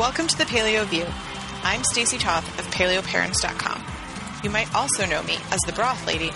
[0.00, 1.04] Welcome to the Paleo View.
[1.62, 3.84] I'm Stacy Toth of PaleoParents.com.
[4.42, 6.30] You might also know me as the Broth Lady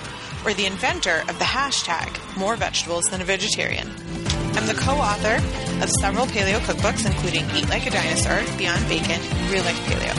[0.44, 3.88] or the inventor of the hashtag More Vegetables Than a Vegetarian.
[4.52, 5.36] I'm the co-author
[5.82, 10.12] of several paleo cookbooks, including Eat Like a Dinosaur, Beyond Bacon, Real Life Paleo.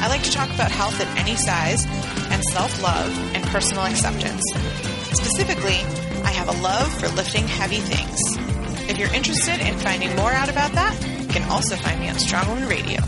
[0.00, 1.84] I like to talk about health at any size
[2.30, 4.44] and self-love and personal acceptance.
[5.10, 5.82] Specifically,
[6.22, 8.20] I have a love for lifting heavy things.
[8.88, 12.48] If you're interested in finding more out about that, can also find me on Strong
[12.48, 13.00] Woman Radio.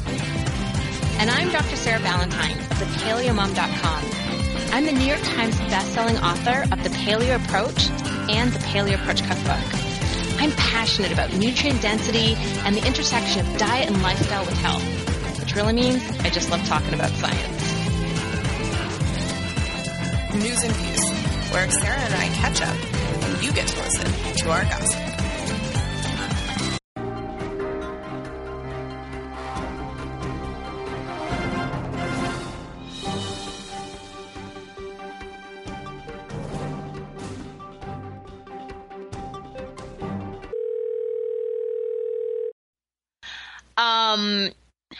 [1.19, 1.77] And I'm Dr.
[1.77, 4.05] Sarah Ballantyne of thepaleomom.com.
[4.73, 7.91] I'm the New York Times bestselling author of The Paleo Approach
[8.31, 10.41] and The Paleo Approach Cookbook.
[10.41, 15.55] I'm passionate about nutrient density and the intersection of diet and lifestyle with health, which
[15.55, 17.63] really means I just love talking about science.
[20.35, 22.77] News and Views, where Sarah and I catch up
[23.25, 25.12] and you get to listen to our gossip.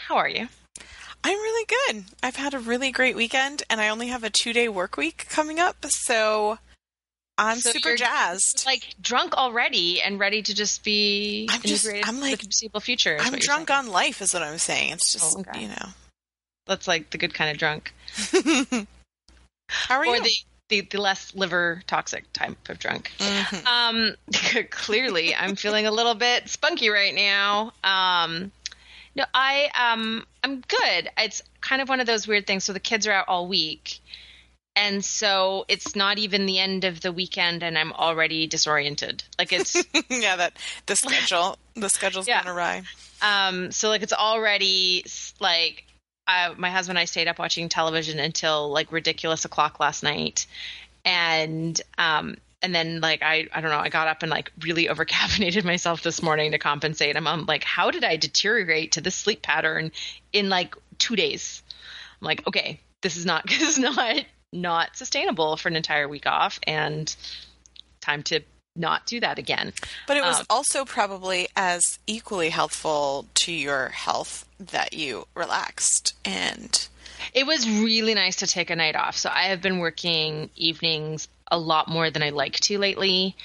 [0.07, 0.47] How are you?
[1.25, 2.03] I'm really good.
[2.21, 5.25] I've had a really great weekend, and I only have a two day work week
[5.29, 6.57] coming up, so
[7.37, 8.63] I'm So super jazzed.
[8.65, 13.17] Like drunk already and ready to just be I'm just- I'm like- the foreseeable future.
[13.19, 14.91] I'm drunk on life, is what I'm saying.
[14.93, 15.61] It's just, Oh, okay.
[15.61, 15.89] you know.
[16.67, 17.93] That's like the good kind of drunk,
[19.69, 20.23] How are or you?
[20.23, 20.31] the,
[20.69, 23.11] the the less liver toxic type of drunk.
[23.19, 23.65] Mhm.
[23.65, 24.15] Um,
[24.69, 27.73] clearly, I'm feeling a little bit spunky right now.
[27.83, 28.51] Um,
[29.15, 31.09] no, I um, I'm good.
[31.17, 32.63] It's kind of one of those weird things.
[32.63, 33.99] So the kids are out all week,
[34.75, 39.23] and so it's not even the end of the weekend, and I'm already disoriented.
[39.37, 39.75] Like it's
[40.09, 40.53] yeah, that
[40.87, 42.43] the schedule, the schedule's Yeah.
[42.43, 42.83] gone awry.
[43.21, 45.05] um, so like it's already
[45.39, 45.85] like.
[46.25, 50.45] Uh, my husband and I stayed up watching television until like ridiculous o'clock last night,
[51.03, 54.89] and um, and then like I I don't know I got up and like really
[54.89, 57.15] over caffeinated myself this morning to compensate.
[57.15, 59.91] I'm, I'm like, how did I deteriorate to this sleep pattern
[60.31, 61.61] in like two days?
[62.21, 66.25] I'm like, okay, this is not this is not not sustainable for an entire week
[66.25, 67.13] off, and
[68.01, 68.41] time to
[68.75, 69.71] not do that again.
[70.07, 76.15] But it was Um, also probably as equally helpful to your health that you relaxed
[76.25, 76.87] and
[77.33, 79.15] It was really nice to take a night off.
[79.15, 83.35] So I have been working evenings a lot more than I like to lately.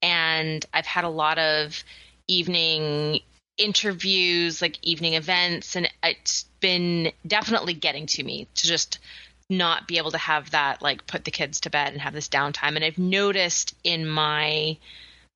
[0.00, 1.82] And I've had a lot of
[2.28, 3.20] evening
[3.58, 9.00] interviews, like evening events, and it's been definitely getting to me to just
[9.50, 12.28] not be able to have that, like put the kids to bed and have this
[12.28, 12.76] downtime.
[12.76, 14.76] And I've noticed in my,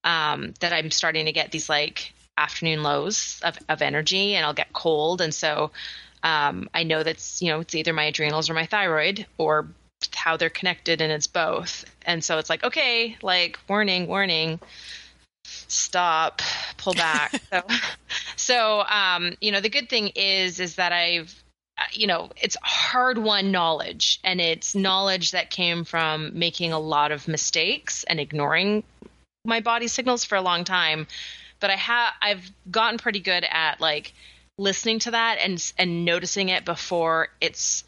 [0.05, 4.55] um, that I'm starting to get these like afternoon lows of, of energy and I'll
[4.55, 5.21] get cold.
[5.21, 5.73] And so,
[6.23, 9.69] um, I know that's you know it's either my adrenals or my thyroid or
[10.15, 11.85] how they're connected, and it's both.
[12.05, 14.61] And so it's like, okay, like warning, warning,
[15.45, 16.43] stop,
[16.77, 17.41] pull back.
[17.51, 17.63] so,
[18.37, 21.35] so um, you know, the good thing is is that I've
[21.79, 26.81] uh, you know it's hard won knowledge, and it's knowledge that came from making a
[26.81, 28.83] lot of mistakes and ignoring
[29.45, 31.07] my body signals for a long time.
[31.61, 34.13] But I have I've gotten pretty good at like
[34.59, 37.85] listening to that and and noticing it before it's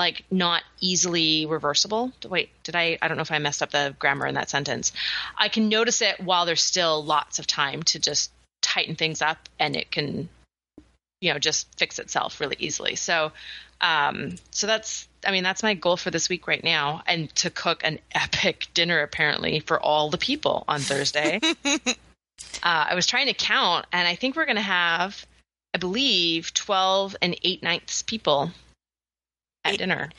[0.00, 2.10] like not easily reversible.
[2.26, 4.92] Wait, did I I don't know if I messed up the grammar in that sentence.
[5.36, 9.36] I can notice it while there's still lots of time to just tighten things up
[9.58, 10.30] and it can
[11.20, 12.94] you know just fix itself really easily.
[12.94, 13.32] So
[13.82, 17.50] um so that's I mean that's my goal for this week right now and to
[17.50, 21.40] cook an epic dinner apparently for all the people on Thursday.
[21.64, 21.92] uh,
[22.62, 25.26] I was trying to count and I think we're going to have
[25.74, 28.50] I believe 12 and 8 ninths people
[29.64, 30.10] at Eight- dinner.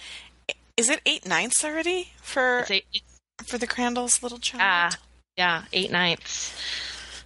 [0.78, 4.62] is it eight ninths already for It's eight, it's, for the Crandall's little child?
[4.64, 4.98] ah,
[5.38, 6.54] yeah, 8 ninths.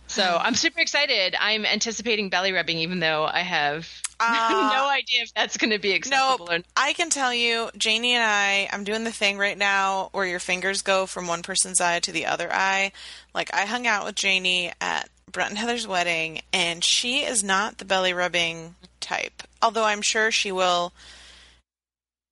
[0.07, 1.35] So I'm super excited.
[1.39, 3.89] I'm anticipating belly rubbing, even though I have
[4.19, 6.65] Uh, no idea if that's going to be No, acceptable or not.
[6.77, 10.39] I can tell you, Janie and I, I'm doing the thing right now where your
[10.39, 12.91] fingers go from one person's eye to the other eye.
[13.33, 17.79] Like, I hung out with Janie at Brent and Heather's wedding, and she is not
[17.79, 19.43] the belly rubbing type.
[19.61, 20.93] Although I'm sure she will,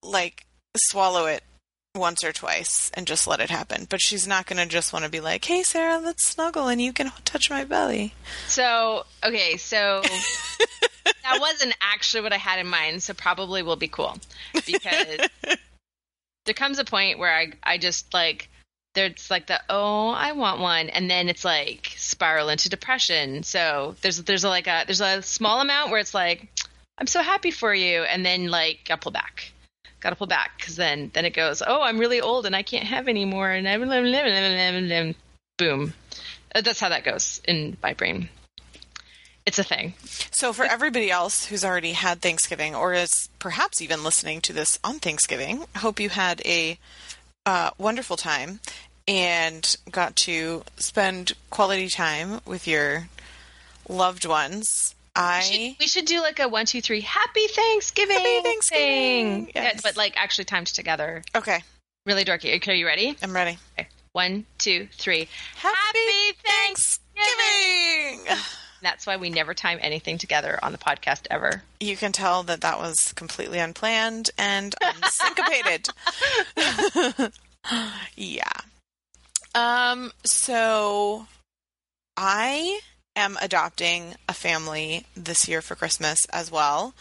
[0.04, 0.46] like,
[0.76, 1.44] swallow it
[1.96, 3.86] once or twice and just let it happen.
[3.90, 6.82] But she's not going to just want to be like, hey, Sarah, let's snuggle and
[6.82, 8.14] you can touch my belly.
[8.48, 10.02] So, okay, so
[11.06, 14.18] that wasn't actually what I had in mind, so probably will be cool.
[14.54, 15.28] Because
[16.46, 18.50] there comes a point where I I just like
[18.96, 23.44] there's like the oh I want one and then it's like spiral into depression.
[23.44, 26.48] So there's there's like a there's a small amount where it's like
[26.98, 28.04] I'm so happy for you.
[28.04, 29.53] And then like gotta pull back.
[30.04, 32.86] Gotta pull back because then then it goes, oh, I'm really old and I can't
[32.86, 33.50] have any more.
[33.50, 35.16] And I'm
[35.58, 35.94] boom.
[36.54, 38.28] Uh, That's how that goes in my brain.
[39.46, 39.94] It's a thing.
[40.32, 44.80] So, for everybody else who's already had Thanksgiving or is perhaps even listening to this
[44.84, 46.78] on Thanksgiving, hope you had a
[47.46, 48.60] uh, wonderful time
[49.08, 53.08] and got to spend quality time with your
[53.90, 54.96] loved ones.
[55.16, 58.18] I We should, we should do like a one, two, three, happy Thanksgiving.
[58.18, 59.46] Happy Thanksgiving.
[59.46, 59.52] thing.
[59.56, 61.24] Yeah, but like actually timed together.
[61.36, 61.64] okay,
[62.06, 62.56] Really dorky.
[62.58, 63.16] Okay, are you ready?
[63.24, 63.58] I'm ready.
[63.80, 63.88] Okay.
[64.12, 65.28] One, two, three.
[65.56, 67.00] Happy Thanksgiving.
[68.26, 68.44] Thanksgiving.
[68.82, 71.64] That's why we never time anything together on the podcast ever.
[71.80, 74.76] You can tell that that was completely unplanned and
[75.10, 75.88] syncopated.
[78.18, 78.52] yeah.
[79.56, 80.12] Um.
[80.26, 81.28] So,
[82.18, 82.80] I
[83.16, 86.94] am adopting a family this year for Christmas as well.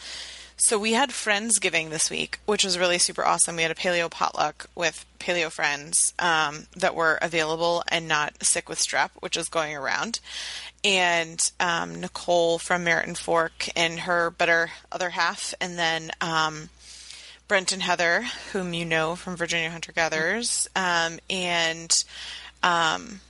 [0.57, 3.57] So we had Friendsgiving this week, which was really super awesome.
[3.57, 8.69] We had a paleo potluck with paleo friends um, that were available and not sick
[8.69, 10.21] with strep, which is going around.
[10.85, 16.69] And um, Nicole from Merit and Fork and her better other half, and then um,
[17.49, 21.93] Brent and Heather, whom you know from Virginia Hunter Gatherers, um, and
[22.63, 23.21] um,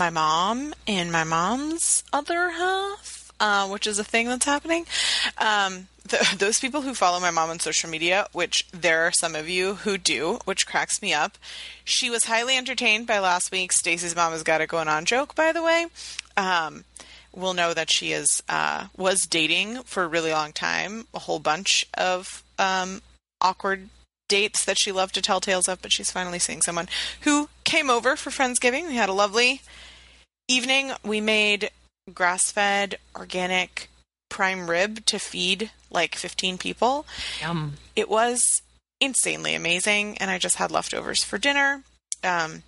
[0.00, 4.86] my mom and my mom's other half, uh, which is a thing that's happening.
[5.36, 9.34] Um, th- those people who follow my mom on social media, which there are some
[9.34, 11.36] of you who do, which cracks me up.
[11.84, 15.34] She was highly entertained by last week's Stacy's mom has got it going on joke,
[15.34, 15.88] by the way.
[16.34, 16.84] Um,
[17.32, 21.40] will know that she is uh, was dating for a really long time, a whole
[21.40, 23.02] bunch of um,
[23.42, 23.90] awkward
[24.28, 26.88] dates that she loved to tell tales of, but she's finally seeing someone
[27.20, 28.88] who came over for Friendsgiving.
[28.88, 29.60] We had a lovely
[30.48, 30.92] evening.
[31.04, 31.70] We made
[32.12, 33.88] grass fed, organic
[34.28, 37.06] prime rib to feed like 15 people.
[37.40, 37.74] Yum.
[37.96, 38.40] It was
[39.00, 41.82] insanely amazing, and I just had leftovers for dinner.
[42.22, 42.62] Um,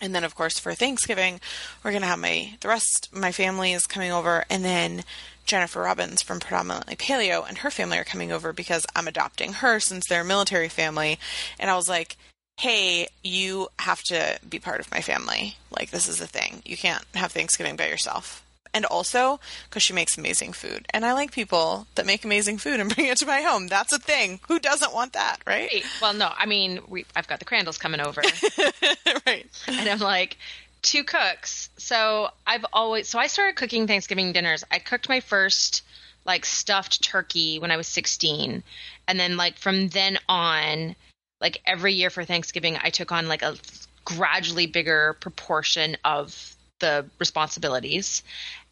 [0.00, 1.40] and then, of course, for Thanksgiving,
[1.82, 5.04] we're gonna have my the rest my family is coming over, and then
[5.46, 9.80] Jennifer Robbins from Predominantly Paleo and her family are coming over because I'm adopting her
[9.80, 11.18] since they're a military family.
[11.58, 12.16] And I was like,
[12.62, 15.56] hey, you have to be part of my family.
[15.76, 16.62] Like, this is a thing.
[16.64, 18.46] You can't have Thanksgiving by yourself.
[18.72, 20.86] And also, because she makes amazing food.
[20.94, 23.66] And I like people that make amazing food and bring it to my home.
[23.66, 24.38] That's a thing.
[24.46, 25.68] Who doesn't want that, right?
[25.70, 28.22] Hey, Well, no, I mean, we, I've got the Crandalls coming over,
[29.26, 29.46] right.
[29.66, 30.38] and I'm like,
[30.82, 31.68] two cooks.
[31.78, 34.62] So I've always, so I started cooking Thanksgiving dinners.
[34.70, 35.82] I cooked my first
[36.24, 38.62] like stuffed turkey when I was 16,
[39.08, 40.94] and then like from then on,
[41.42, 43.56] like every year for Thanksgiving, I took on like a
[44.04, 48.22] gradually bigger proportion of the responsibilities.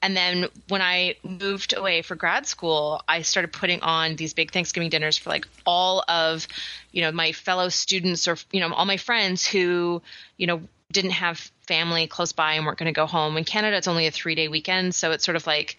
[0.02, 4.50] And then when I moved away for grad school, I started putting on these big
[4.50, 6.46] Thanksgiving dinners for like all of,
[6.92, 10.00] you know, my fellow students or, you know, all my friends who,
[10.38, 13.36] you know, didn't have family close by and weren't going to go home.
[13.36, 14.94] In Canada, it's only a three day weekend.
[14.94, 15.76] So it's sort of like,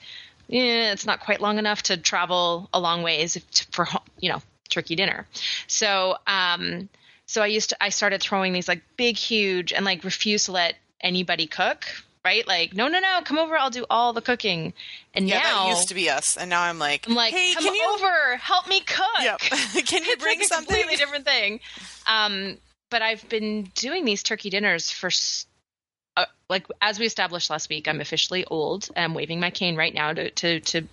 [0.47, 3.37] yeah, it's not quite long enough to travel a long ways
[3.71, 3.87] for,
[4.19, 4.41] you know,
[4.71, 5.27] turkey dinner.
[5.67, 6.89] So, um,
[7.25, 10.51] so I used to, I started throwing these like big, huge, and like refuse to
[10.53, 11.85] let anybody cook,
[12.25, 12.45] right?
[12.47, 14.73] Like, no, no, no, come over, I'll do all the cooking.
[15.13, 16.37] And Yeah, now that used to be us.
[16.37, 19.05] And now I'm like, I'm like, hey, come can you over, help me cook.
[19.21, 19.39] Yep.
[19.85, 20.75] Can you it's bring like a something?
[20.75, 21.59] completely different thing.
[22.07, 22.57] Um,
[22.89, 25.09] but I've been doing these turkey dinners for,
[26.17, 28.89] uh, like, as we established last week, I'm officially old.
[28.97, 30.83] I'm waving my cane right now to, to, to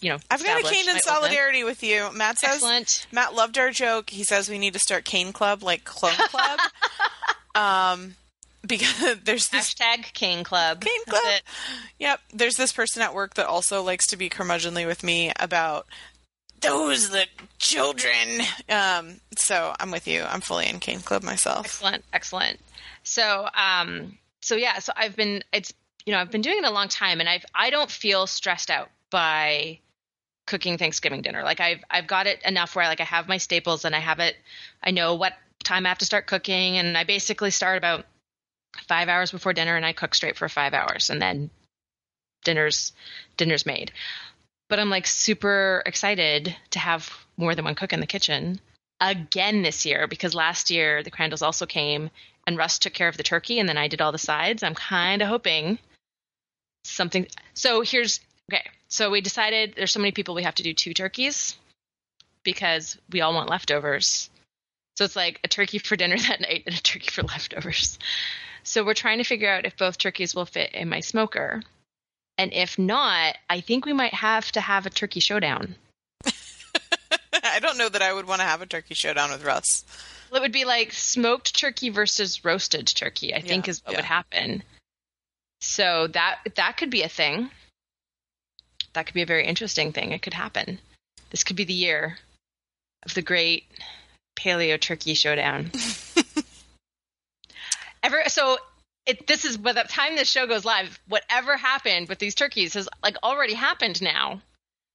[0.00, 2.10] you know, I've got a cane in solidarity with you.
[2.12, 3.06] Matt says Excellent.
[3.12, 4.10] Matt loved our joke.
[4.10, 6.60] He says we need to start cane club like clone club.
[7.54, 8.16] um
[8.66, 10.80] because there's this Hashtag cane club.
[10.80, 11.40] cane club.
[11.98, 12.20] Yep.
[12.34, 15.86] There's this person at work that also likes to be curmudgeonly with me about
[16.60, 17.26] those the
[17.58, 18.42] children.
[18.68, 20.22] Um so I'm with you.
[20.22, 21.66] I'm fully in cane club myself.
[21.66, 22.60] Excellent, excellent.
[23.06, 25.72] So, um, so yeah, so I've been, it's,
[26.04, 28.68] you know, I've been doing it a long time, and I've, I don't feel stressed
[28.68, 29.78] out by
[30.46, 31.42] cooking Thanksgiving dinner.
[31.42, 34.20] Like I've, I've got it enough where like I have my staples and I have
[34.20, 34.36] it,
[34.82, 35.34] I know what
[35.64, 38.06] time I have to start cooking, and I basically start about
[38.88, 41.50] five hours before dinner, and I cook straight for five hours, and then
[42.44, 42.92] dinner's,
[43.36, 43.90] dinner's made.
[44.68, 48.60] But I'm like super excited to have more than one cook in the kitchen
[49.00, 52.10] again this year because last year the Crandalls also came
[52.46, 54.62] and Russ took care of the turkey and then I did all the sides.
[54.62, 55.78] I'm kind of hoping
[56.84, 57.26] something.
[57.54, 58.64] So here's okay.
[58.88, 61.56] So we decided there's so many people we have to do two turkeys
[62.44, 64.30] because we all want leftovers.
[64.96, 67.98] So it's like a turkey for dinner that night and a turkey for leftovers.
[68.62, 71.62] So we're trying to figure out if both turkeys will fit in my smoker.
[72.38, 75.76] And if not, I think we might have to have a turkey showdown.
[77.32, 79.84] I don't know that I would want to have a turkey showdown with Russ.
[80.30, 83.34] Well, it would be like smoked turkey versus roasted turkey.
[83.34, 83.98] I think Yeah, is what yeah.
[83.98, 84.62] would happen.
[85.60, 87.50] So that that could be a thing.
[88.96, 90.12] That could be a very interesting thing.
[90.12, 90.78] It could happen.
[91.28, 92.16] This could be the year
[93.04, 93.64] of the great
[94.38, 95.70] paleo turkey showdown.
[98.02, 98.56] Ever so
[99.04, 102.72] it this is by the time this show goes live, whatever happened with these turkeys
[102.72, 104.40] has like already happened now.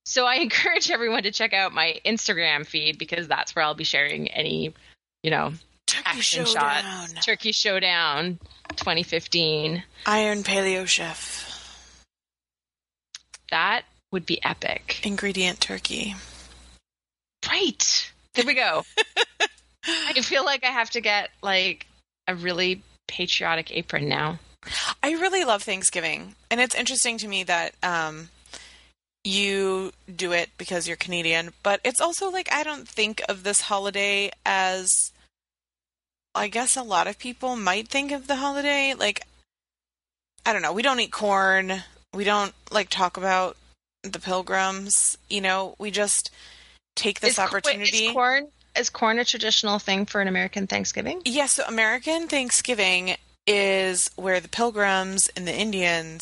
[0.08, 3.84] So I encourage everyone to check out my Instagram feed because that's where I'll be
[3.84, 4.74] sharing any,
[5.22, 5.54] you know,
[5.86, 6.84] Turkey action showdown.
[6.84, 7.24] shots.
[7.24, 8.40] Turkey Showdown
[8.78, 9.84] 2015.
[10.08, 11.50] Iron Paleo Chef.
[13.52, 15.00] That would be epic.
[15.04, 16.16] Ingredient turkey.
[17.48, 18.12] Right.
[18.34, 18.86] There we go.
[19.86, 21.88] I feel like I have to get like
[22.28, 24.40] a really patriotic apron now.
[25.02, 28.30] I really love Thanksgiving, and it's interesting to me that um,
[29.24, 33.62] you do it because you're Canadian, but it's also like I don't think of this
[33.62, 35.12] holiday as
[36.36, 39.26] I guess a lot of people might think of the holiday like
[40.46, 40.74] I don't know.
[40.74, 41.84] We don't eat corn.
[42.14, 43.58] We don't like talk about
[44.04, 45.18] the pilgrims.
[45.30, 46.32] You know, we just
[46.96, 48.06] take this Is- wait, opportunity.
[48.08, 51.22] is corn is corn a traditional thing for an American Thanksgiving?
[51.26, 53.16] Yes, so American Thanksgiving
[53.46, 56.22] is where the pilgrims and the Indians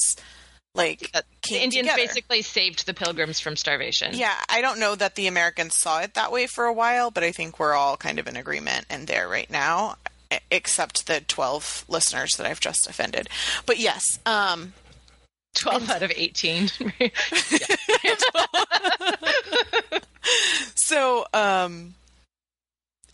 [0.74, 1.24] like The
[1.57, 1.98] Indians together.
[2.07, 4.15] basically saved the pilgrims from starvation.
[4.15, 7.24] Yeah, I don't know that the Americans saw it that way for a while, but
[7.24, 9.98] I think we're all kind of in agreement and there right now,
[10.51, 13.29] except the 12 listeners that I've just offended.
[13.65, 14.74] But yes, um
[15.56, 16.70] 12 out of 18.
[20.75, 21.94] so um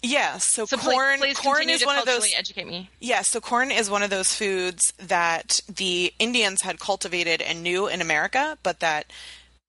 [0.07, 2.91] yeah, so, so corn please, corn is one of those educate me.
[2.99, 7.87] Yeah, so corn is one of those foods that the Indians had cultivated and knew
[7.87, 9.11] in America, but that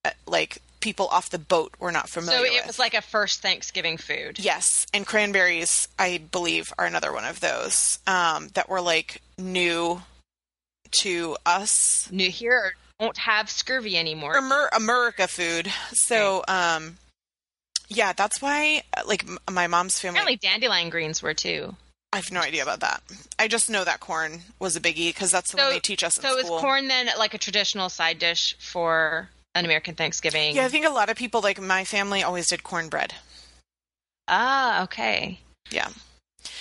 [0.04, 2.66] uh, like people off the boat were not familiar So it with.
[2.66, 4.38] was like a first Thanksgiving food.
[4.38, 10.02] yes, and cranberries, I believe, are another one of those um, that were like new
[11.02, 12.08] to us.
[12.10, 14.36] New here won't have scurvy anymore.
[14.36, 15.70] Amer- America food.
[15.92, 16.98] So, um,
[17.88, 20.18] yeah, that's why like m- my mom's family.
[20.18, 21.76] Apparently dandelion greens were too.
[22.12, 23.02] I have no idea about that.
[23.38, 26.16] I just know that corn was a biggie because that's the one they teach us
[26.16, 26.56] in so school.
[26.56, 30.54] is corn then like a traditional side dish for an American Thanksgiving?
[30.54, 33.14] Yeah, I think a lot of people, like my family, always did cornbread.
[34.28, 35.40] Ah, okay.
[35.70, 35.88] Yeah.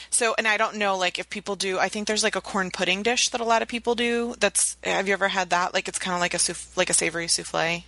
[0.10, 2.72] So, and I don't know, like, if people do, I think there's like a corn
[2.72, 4.36] pudding dish that a lot of people do.
[4.40, 5.74] That's, have you ever had that?
[5.74, 7.84] Like, it's kind of like a souff- like a savory souffle.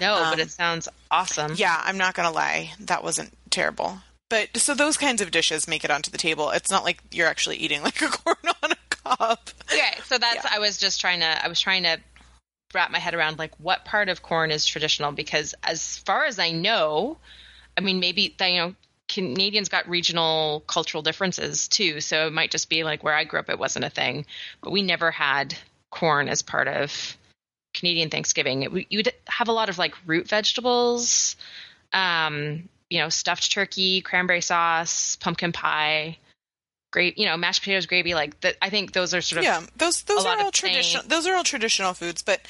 [0.00, 1.54] No, but Um, it sounds awesome.
[1.56, 2.72] Yeah, I'm not going to lie.
[2.80, 3.98] That wasn't terrible.
[4.28, 6.50] But so those kinds of dishes make it onto the table.
[6.50, 9.38] It's not like you're actually eating like a corn on a cob.
[9.72, 10.50] Okay, so that's Yeah.
[10.52, 11.98] I was just trying to I was trying to
[12.74, 16.40] wrap my head around like what part of corn is traditional because as far as
[16.40, 17.18] I know,
[17.78, 18.74] I mean maybe you know
[19.08, 23.40] Canadians got regional cultural differences too, so it might just be like where I grew
[23.40, 24.26] up it wasn't a thing,
[24.62, 25.54] but we never had
[25.90, 27.16] corn as part of
[27.72, 28.62] Canadian Thanksgiving.
[28.62, 31.36] It, you'd have a lot of like root vegetables,
[31.92, 36.18] um, you know, stuffed turkey, cranberry sauce, pumpkin pie,
[36.96, 38.14] grape, you know, mashed potatoes, gravy.
[38.14, 41.04] Like that, I think those are sort of yeah, those those are all traditional.
[41.06, 42.40] Those are all traditional foods, but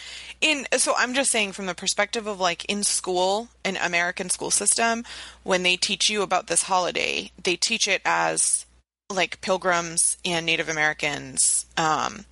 [0.41, 4.53] in so I'm just saying from the perspective of like in school, an American school
[4.53, 5.05] system,
[5.43, 8.67] when they teach you about this holiday, they teach it as
[9.13, 12.25] like pilgrims and Native Americans um,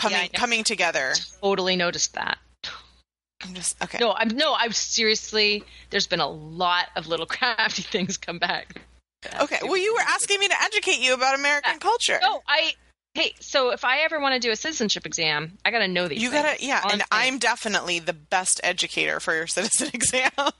[0.00, 1.12] coming never coming together.
[1.42, 2.38] totally noticed that.
[3.42, 3.98] I'm just okay.
[3.98, 5.62] No, I'm no, I'm seriously.
[5.90, 8.80] There's been a lot of little crafty things come back.
[9.42, 11.78] Okay, well, you were asking me to educate you about American Yeah.
[11.78, 12.18] culture.
[12.22, 12.72] No, I.
[13.14, 16.06] Hey, so if I ever want to do a citizenship exam, I got to know
[16.06, 16.22] these.
[16.22, 16.42] You things.
[16.44, 17.02] gotta, yeah, and.
[17.10, 20.30] I'm definitely the best educator for your citizen exam.
[20.38, 20.52] I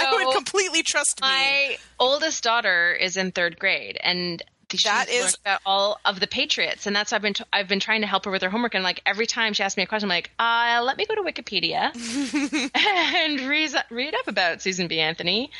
[0.00, 1.28] So, would completely trust me.
[1.28, 4.42] My oldest daughter is in third grade, and
[4.84, 8.02] That is- about all of the Patriots, and that's I've been t- I've been trying
[8.02, 10.06] to help her with her homework, and like every time she asks me a question,
[10.10, 11.90] I'm like, uh, let me go to Wikipedia
[12.74, 15.00] and read read up about Susan B.
[15.00, 15.50] Anthony,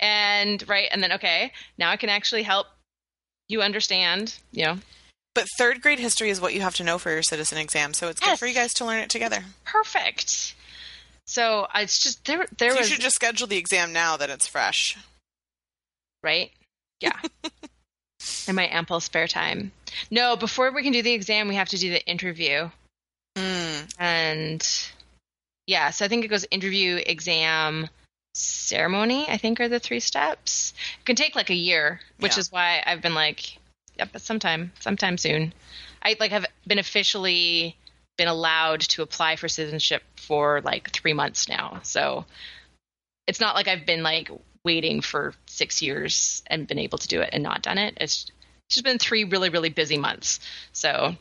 [0.00, 2.66] and right, and then okay, now I can actually help
[3.48, 4.78] you understand, you know,
[5.34, 8.08] But third grade history is what you have to know for your citizen exam, so
[8.08, 9.44] it's good for you guys to learn it together.
[9.64, 10.54] perfect.
[11.26, 12.46] So I- it's just there.
[12.58, 14.96] There So you should just schedule the exam now that it's fresh.
[16.22, 16.50] right?
[17.00, 17.18] Yeah.
[18.46, 19.72] In my ample spare time.
[20.10, 22.70] No, before we can do the exam, we have to do the interview.
[23.36, 23.94] Mm.
[23.98, 24.88] And
[25.66, 27.88] yeah, so I think it goes interview, exam,
[28.34, 30.72] ceremony, I think are the three steps.
[31.00, 32.40] It can take like a year, which Yeah.
[32.40, 33.58] is why I've been like,
[33.98, 35.52] yep, but sometime, sometime soon.
[36.02, 37.76] I like have been officially
[38.16, 41.80] been allowed to apply for citizenship for like three months now.
[41.82, 42.24] So
[43.26, 44.30] it's not like I've been like
[44.68, 47.96] waiting for six years and been able to do it and not done it.
[47.98, 48.26] It's
[48.68, 50.40] just been three really, really busy months.
[50.72, 51.16] So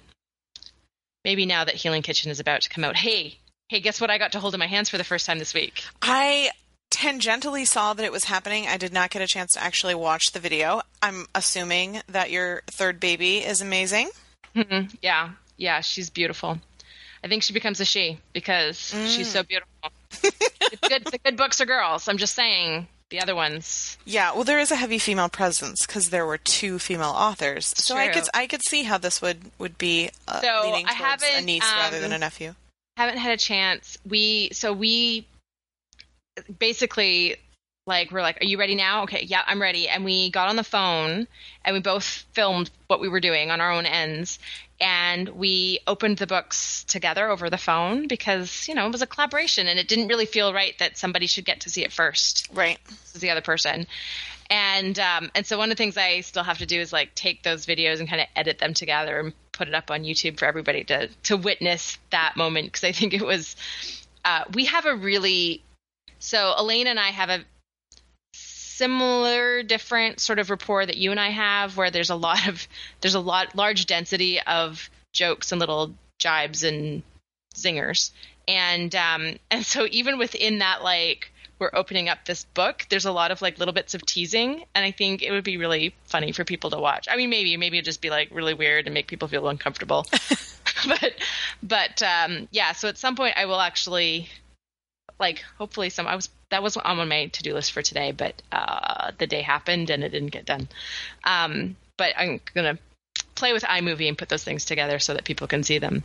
[1.24, 3.38] maybe now that Healing Kitchen is about to come out, hey,
[3.70, 5.54] hey, guess what I got to hold in my hands for the first time this
[5.54, 5.82] week?
[6.02, 6.50] I
[6.92, 8.68] tangentially saw that it was happening.
[8.68, 10.82] I did not get a chance to actually watch the video.
[11.02, 14.10] I'm assuming that your third baby is amazing.
[14.58, 14.94] Mm-hmm.
[15.02, 16.60] Yeah, yeah, she's beautiful.
[17.24, 19.08] I think she becomes a she because mm.
[19.08, 19.72] she's so beautiful.
[20.22, 21.06] it's good.
[21.06, 22.10] The good books are girls.
[22.10, 23.98] I'm just saying the other ones.
[24.06, 27.96] Yeah, well, there is a heavy female presence because there were two female authors, so
[27.96, 28.04] True.
[28.04, 31.42] I could I could see how this would would be uh, so leaning towards a
[31.42, 32.56] niece um, rather than a nephew.
[32.98, 33.98] Haven't had a chance.
[34.08, 35.26] We so we
[36.60, 37.38] basically
[37.86, 39.88] like we're like, "Are you ready now?" Okay, yeah, I'm ready.
[39.88, 41.28] And we got on the phone
[41.64, 44.40] and we both filmed what we were doing on our own ends,
[44.80, 49.08] and we opened the books together over the phone because you know it was a
[49.08, 52.48] collaboration and it didn't really feel right that somebody should get to see it first.
[52.54, 52.78] Right.
[53.16, 53.88] The other person.
[54.50, 57.14] And um, and so one of the things i still have to do is like
[57.16, 60.40] take those videos and kind of edit them together and put it up on youtube
[60.40, 63.56] for everybody to to witness that moment because i think it was
[64.24, 65.64] uh, we have a really
[66.20, 67.44] so Alaena and i have a
[68.78, 72.68] similar different sort of rapport that you and I have where there's a lot of
[73.02, 77.02] there's a lot large density of jokes and little jibes and
[77.56, 78.12] zingers.
[78.48, 83.12] And um and so even within that like we're opening up this book, there's a
[83.12, 86.32] lot of like little bits of teasing and I think it would be really funny
[86.32, 87.08] for people to watch.
[87.10, 90.06] I mean maybe maybe it'd just be like really weird and make people feel uncomfortable.
[90.88, 91.14] but
[91.64, 94.30] but um yeah, so at some point I will actually
[95.20, 98.42] like hopefully some I was that was on my to do list for today, but
[98.52, 100.68] uh, the day happened and it didn't get done.
[101.24, 102.78] Um, but I'm gonna
[103.36, 106.04] play with iMovie and put those things together so that people can see them.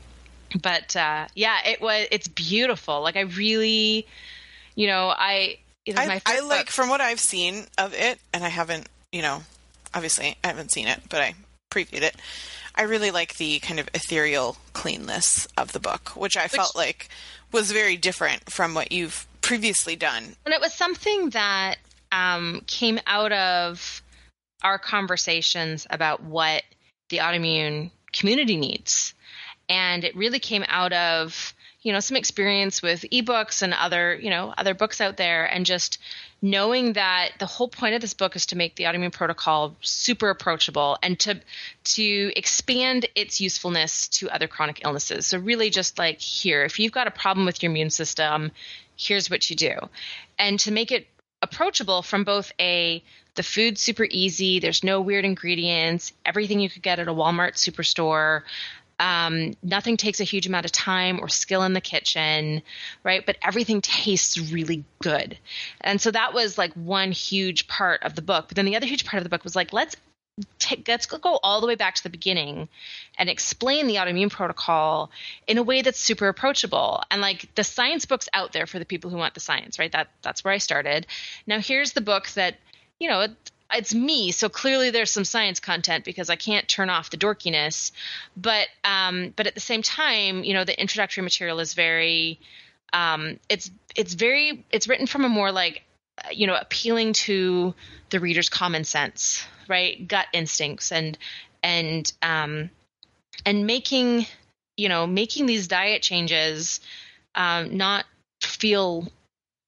[0.60, 3.02] But uh, yeah, it was it's beautiful.
[3.02, 4.06] Like I really,
[4.74, 5.58] you know, I
[5.94, 9.42] I, I like from what I've seen of it, and I haven't, you know,
[9.94, 11.34] obviously I haven't seen it, but I
[11.70, 12.16] previewed it.
[12.74, 16.76] I really like the kind of ethereal cleanness of the book, which I which, felt
[16.76, 17.08] like
[17.52, 20.36] was very different from what you've previously done.
[20.44, 21.76] And it was something that
[22.10, 24.02] um, came out of
[24.62, 26.62] our conversations about what
[27.08, 29.14] the autoimmune community needs.
[29.68, 34.30] And it really came out of, you know, some experience with ebooks and other, you
[34.30, 35.98] know, other books out there and just
[36.40, 40.30] knowing that the whole point of this book is to make the autoimmune protocol super
[40.30, 41.40] approachable and to
[41.84, 45.26] to expand its usefulness to other chronic illnesses.
[45.26, 48.52] So really just like here, if you've got a problem with your immune system,
[48.96, 49.74] here's what you do.
[50.38, 51.06] And to make it
[51.42, 53.02] approachable from both a
[53.34, 57.54] the food's super easy, there's no weird ingredients, everything you could get at a Walmart
[57.54, 58.42] superstore.
[59.00, 62.62] Um, nothing takes a huge amount of time or skill in the kitchen,
[63.02, 63.24] right?
[63.24, 65.38] But everything tastes really good.
[65.80, 68.46] And so that was like one huge part of the book.
[68.48, 69.96] But then the other huge part of the book was like, let's
[70.58, 72.68] take, let's go all the way back to the beginning
[73.18, 75.10] and explain the autoimmune protocol
[75.46, 77.02] in a way that's super approachable.
[77.10, 79.92] And like the science book's out there for the people who want the science, right?
[79.92, 81.06] That that's where I started.
[81.46, 82.56] Now here's the book that,
[82.98, 83.26] you know,
[83.72, 87.92] it's me, so clearly there's some science content because I can't turn off the dorkiness.
[88.36, 92.38] But um, but at the same time, you know, the introductory material is very
[92.92, 95.82] um, it's it's very it's written from a more like
[96.30, 97.74] you know appealing to
[98.10, 101.16] the reader's common sense right gut instincts and
[101.62, 102.68] and um
[103.46, 104.26] and making
[104.76, 106.80] you know making these diet changes
[107.34, 108.04] um, not
[108.42, 109.08] feel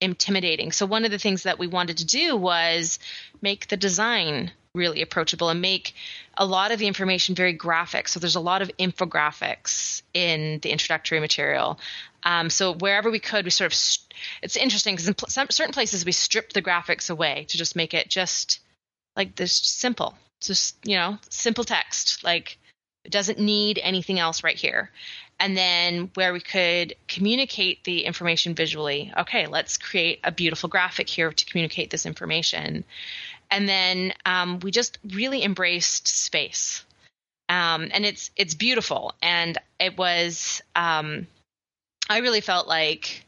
[0.04, 2.98] intimidating so one of the things that we wanted to do was
[3.42, 5.94] make the design really approachable and make
[6.36, 8.08] a lot of the information very graphic.
[8.08, 11.78] So there's a lot of infographics in the introductory material.
[12.24, 14.12] Um, so wherever we could, we sort of st-
[14.42, 17.76] it's interesting because in pl- some, certain places we stripped the graphics away to just
[17.76, 18.60] make it just
[19.16, 22.24] like this simple, just you know, simple text.
[22.24, 22.58] Like
[23.04, 24.90] it doesn't need anything else right here.
[25.40, 31.08] And then where we could communicate the information visually, okay, let's create a beautiful graphic
[31.08, 32.84] here to communicate this information.
[33.50, 36.84] And then um, we just really embraced space.
[37.48, 40.62] Um, and it's it's beautiful, and it was.
[40.74, 41.26] Um,
[42.08, 43.24] I really felt like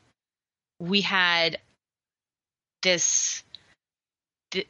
[0.81, 1.59] we had
[2.83, 3.43] this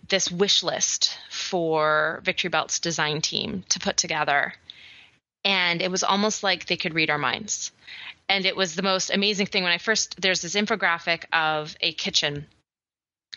[0.09, 4.55] this wish list for Victory Belt's design team to put together.
[5.47, 7.71] And it was almost like they could read our minds.
[8.29, 11.93] And it was the most amazing thing when I first, there's this infographic of a
[11.93, 12.47] kitchen.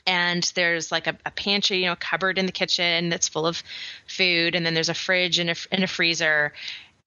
[0.07, 3.45] And there's like a, a pantry, you know, a cupboard in the kitchen that's full
[3.45, 3.61] of
[4.07, 4.55] food.
[4.55, 6.51] And then there's a fridge and a, and a freezer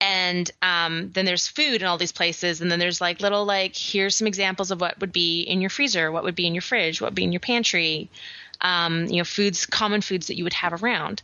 [0.03, 3.77] and um, then there's food in all these places and then there's like little like
[3.77, 6.63] here's some examples of what would be in your freezer what would be in your
[6.63, 8.11] fridge what would be in your pantry
[8.63, 11.23] um, you know foods common foods that you would have around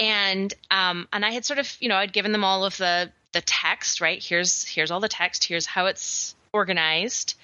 [0.00, 3.12] and um, and i had sort of you know i'd given them all of the
[3.32, 4.22] the text right?
[4.22, 5.44] Here's here's all the text.
[5.44, 7.34] Here's how it's organized.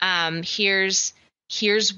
[0.00, 1.12] Um, here's
[1.48, 1.94] here's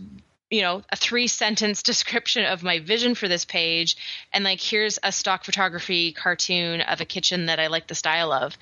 [0.51, 3.96] you know a three sentence description of my vision for this page.
[4.33, 8.33] And like here's a stock photography cartoon of a kitchen that i like the style
[8.33, 8.57] of.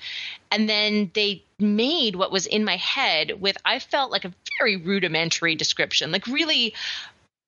[0.51, 4.77] And then they made what was in my head with i felt like a very
[4.77, 6.73] rudimentary description like really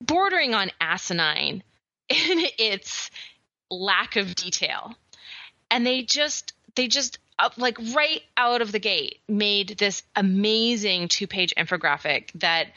[0.02, 1.64] bordering on asinine
[2.10, 3.10] in its
[3.70, 4.96] lack of detail
[5.72, 11.08] and they just they just up like right out of the gate made this amazing
[11.08, 12.68] two page infographic that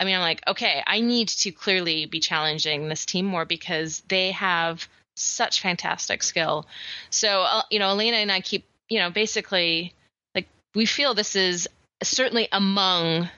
[0.00, 4.00] I mean, I'm like, okay, I need to clearly be challenging this team more because
[4.08, 6.66] they have such fantastic skill.
[7.10, 9.92] So, uh, you know, Alaena and I keep, you know, basically
[10.34, 11.68] like we feel this is
[12.02, 13.28] certainly among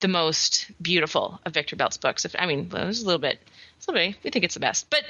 [0.00, 2.24] the most beautiful of Victory Belt's books.
[2.24, 3.38] If I mean, well, it's a little bit,
[3.76, 5.04] it's a little bit, we think it's the best, but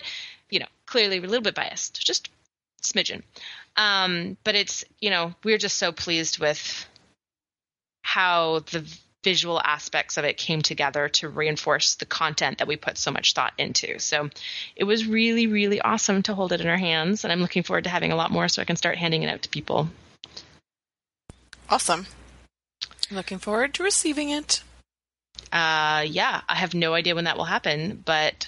[0.53, 2.29] you know, clearly a little bit biased, just
[2.83, 3.23] smidgen.
[3.77, 6.87] Um, but it's, you know, we're just so pleased with
[8.03, 8.87] how the
[9.25, 13.33] visual aspects of it came together to reinforce the content that we put so much
[13.33, 13.99] thought into.
[13.99, 14.29] So
[14.77, 17.25] it was really, really awesome to hold it in our hands.
[17.25, 19.31] And I'm looking forward to having a lot more so I can start handing it
[19.31, 19.89] out to people.
[21.71, 22.07] Awesome.
[23.11, 24.63] Looking forward to receiving it.
[25.51, 28.47] Uh, yeah, I have no idea when that will happen, but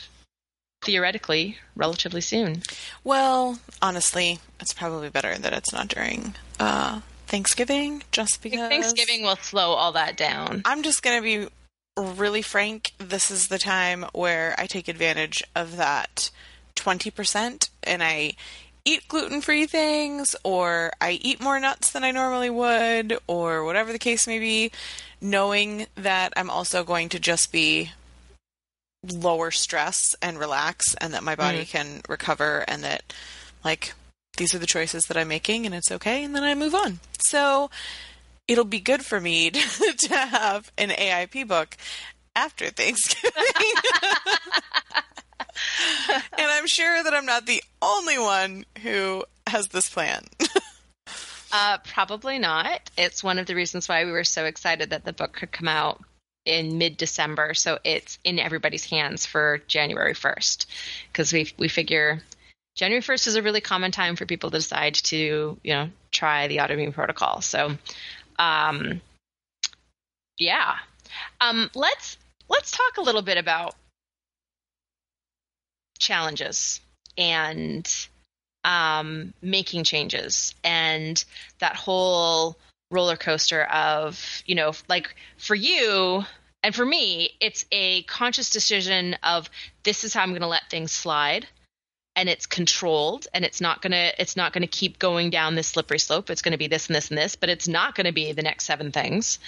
[0.85, 2.62] theoretically, relatively soon.
[3.03, 9.37] Well, honestly, it's probably better that it's not during uh, Thanksgiving just because Thanksgiving will
[9.37, 10.62] slow all that down.
[10.64, 11.49] I'm just going to be
[11.97, 12.92] really frank.
[12.99, 16.31] This is the time where I take advantage of that
[16.77, 18.35] 20% and I
[18.85, 23.92] eat gluten free things or I eat more nuts than I normally would or whatever
[23.92, 24.73] the case may be,
[25.20, 27.92] knowing that I'm also going to just be
[29.12, 31.77] lower stress and relax and that my body mm-hmm.
[31.77, 33.12] can recover and that
[33.64, 33.95] like
[34.37, 36.25] these are the choices that I'm making and it's okay.
[36.25, 37.01] And then I move on.
[37.27, 37.71] So
[38.49, 39.61] it'll be good for me to,
[40.09, 41.77] to have an AIP book
[42.37, 43.33] after Thanksgiving.
[46.33, 50.25] and I'm sure that I'm not the only one who has this plan.
[51.53, 52.90] uh, probably not.
[52.99, 55.69] It's one of the reasons why we were so excited that the book could come
[55.69, 56.03] out
[56.44, 60.66] in mid December, so it's in everybody's hands for January 1st.
[61.11, 62.22] Because we we figure
[62.74, 66.48] January 1st is a really common time for people to decide to, you know, try
[66.48, 67.40] the autoimmune protocol.
[67.40, 67.76] So,
[68.38, 69.00] um,
[70.38, 70.76] yeah.
[71.40, 73.74] Um, let's let's talk a little bit about
[75.98, 76.80] challenges
[77.16, 77.88] and
[78.64, 81.22] um, making changes and
[81.61, 82.57] that whole
[82.90, 86.25] roller coaster of, you know, like for you
[86.62, 89.51] and for me, it's a conscious decision of
[89.83, 91.47] this is how I'm going to let things slide
[92.16, 95.57] and it's controlled and it's not going to it's not going to keep going down
[95.57, 96.31] this slippery slope.
[96.31, 98.33] It's going to be this and this and this but it's not going to be
[98.33, 99.38] the next seven things.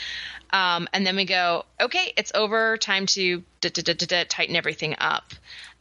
[0.51, 5.33] Um, and then we go okay it's over time to tighten everything up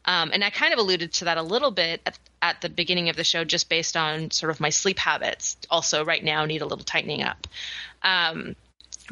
[0.05, 3.09] um, and i kind of alluded to that a little bit at, at, the beginning
[3.09, 6.61] of the show just based on sort of my sleep habits also right now need
[6.61, 7.47] a little tightening up
[8.03, 8.55] um,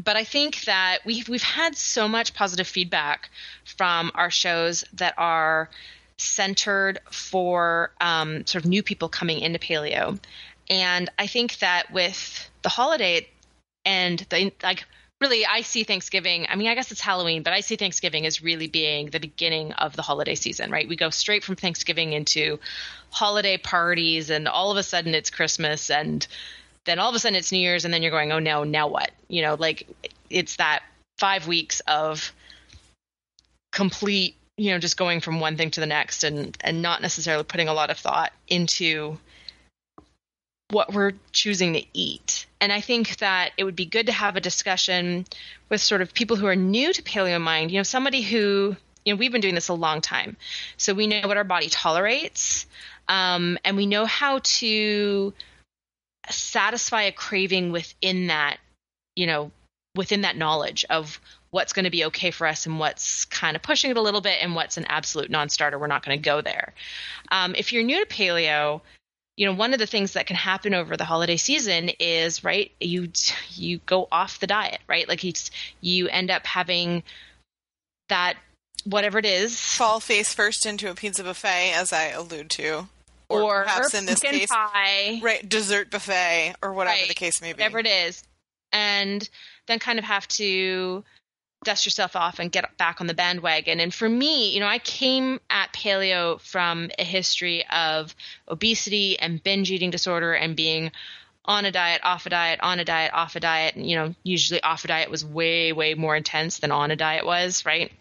[0.03, 3.29] but I think that we've we've had so much positive feedback
[3.63, 5.69] from our shows that are
[6.17, 10.19] centered for um, sort of new people coming into paleo.
[10.69, 13.27] And I think that with the holiday
[13.86, 14.86] and the like
[15.23, 18.43] really I see Thanksgiving, I mean I guess it's Halloween, but I see Thanksgiving as
[18.43, 20.88] really being the beginning of the holiday season, right?
[20.88, 22.59] We go straight from Thanksgiving into
[23.09, 26.27] holiday parties and all of a sudden it's Christmas and
[26.86, 28.88] then all of a sudden it's New Year's and then you're going, "Oh no, now
[28.88, 29.88] what?" You know, like
[30.29, 30.83] it's that
[31.19, 32.33] 5 weeks of
[33.71, 37.43] complete you know just going from one thing to the next and and not necessarily
[37.43, 39.17] putting a lot of thought into
[40.73, 42.45] what we're choosing to eat.
[42.59, 45.25] And I think that it would be good to have a discussion
[45.69, 49.13] with sort of people who are new to paleo mind, you know, somebody who, you
[49.13, 50.36] know, we've been doing this a long time.
[50.77, 52.65] So we know what our body tolerates,
[53.07, 55.33] um, and we know how to
[56.29, 58.57] satisfy a craving within that,
[59.15, 59.51] you know,
[59.95, 61.19] within that knowledge of
[61.51, 64.21] what's going to be okay for us and what's kind of pushing it a little
[64.21, 65.77] bit and what's an absolute non-starter.
[65.77, 66.73] We're not going to go there.
[67.29, 68.81] Um, if you're new to paleo,
[69.37, 72.71] you know one of the things that can happen over the holiday season is right
[72.79, 73.09] you
[73.51, 75.33] you go off the diet right like you
[75.81, 77.03] you end up having
[78.09, 78.35] that
[78.85, 82.87] whatever it is fall face first into a pizza buffet as i allude to
[83.29, 87.07] or, or perhaps in this case, pie, right, dessert buffet or whatever Right.
[87.07, 87.53] the case may be.
[87.53, 88.21] whatever it is,
[88.71, 89.27] and
[89.65, 91.03] then kind of have to
[91.63, 93.80] dust yourself off and get back on the bandwagon.
[93.80, 98.15] And for me, you know, I came at paleo from a history of
[98.47, 100.91] obesity and binge eating disorder and being
[101.45, 103.76] on a diet, off a diet, on a diet, off a diet.
[103.76, 106.95] And, you know, usually off a diet was way, way more intense than on a
[106.95, 107.91] diet was, right?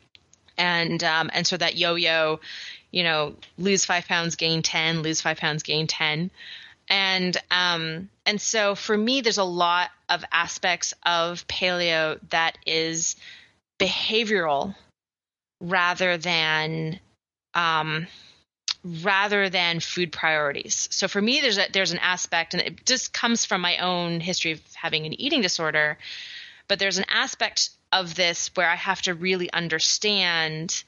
[0.58, 2.40] And um, and so that yo-yo,
[2.90, 6.30] you know, lose five pounds, gain ten, lose five pounds, gain ten
[6.88, 13.16] and um and so for me there's a lot of aspects of paleo that is
[13.86, 14.74] behavioral
[15.60, 16.98] rather than
[17.54, 18.06] um
[18.84, 20.88] rather than food priorities.
[20.90, 24.20] So for me there's a there's an aspect and it just comes from my own
[24.20, 25.98] history of having an eating disorder
[26.68, 30.84] but there's an aspect of this where i have to really understand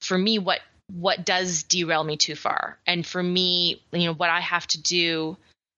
[0.00, 0.60] for me what
[0.92, 2.78] what does derail me too far.
[2.86, 5.36] And for me you know what i have to do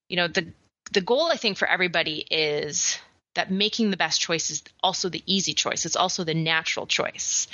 [0.09, 0.47] you know the
[0.93, 2.99] the goal i think for everybody is
[3.37, 7.47] that making the best choice is also the easy choice it's also the natural choice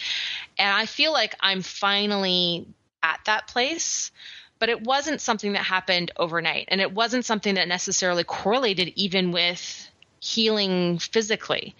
[0.58, 2.66] and i feel like i'm finally
[3.02, 4.10] at that place
[4.58, 9.32] but it wasn't something that happened overnight and it wasn't something that necessarily correlated even
[9.32, 9.88] with
[10.20, 11.74] healing physically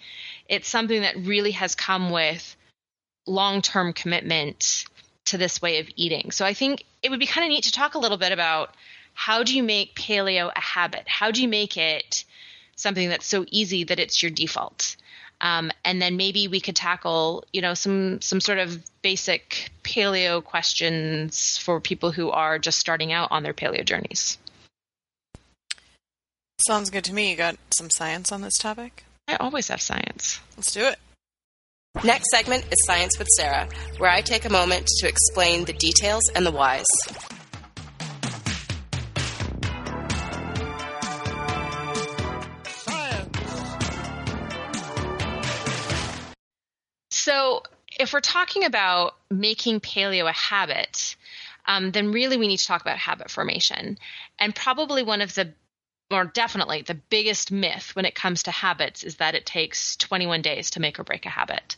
[0.47, 2.55] it's something that really has come with
[3.25, 4.85] long-term commitment
[5.25, 6.31] to this way of eating.
[6.31, 8.75] So I think it would be kind of neat to talk a little bit about
[9.13, 11.03] how do you make paleo a habit?
[11.07, 12.25] How do you make it
[12.75, 14.95] something that's so easy that it's your default?
[15.41, 20.43] Um, and then maybe we could tackle, you know, some some sort of basic paleo
[20.43, 24.37] questions for people who are just starting out on their paleo journeys.
[26.65, 27.31] Sounds good to me.
[27.31, 29.03] You got some science on this topic?
[29.27, 30.39] I always have science.
[30.55, 30.97] Let's do it.
[32.03, 36.23] Next segment is Science with Sarah, where I take a moment to explain the details
[36.35, 36.85] and the whys.
[47.33, 47.63] So,
[47.99, 51.15] if we're talking about making paleo a habit,
[51.65, 53.97] um, then really we need to talk about habit formation.
[54.37, 55.51] And probably one of the,
[56.11, 60.43] or definitely the biggest myth when it comes to habits is that it takes 21
[60.43, 61.75] days to make or break a habit.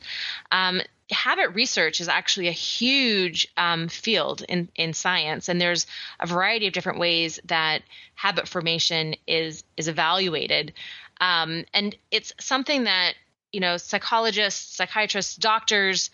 [0.51, 5.87] Um, habit research is actually a huge um, field in, in science, and there's
[6.19, 7.81] a variety of different ways that
[8.15, 10.73] habit formation is is evaluated.
[11.21, 13.13] Um, and it's something that
[13.55, 16.09] you know psychologists psychiatrists doctors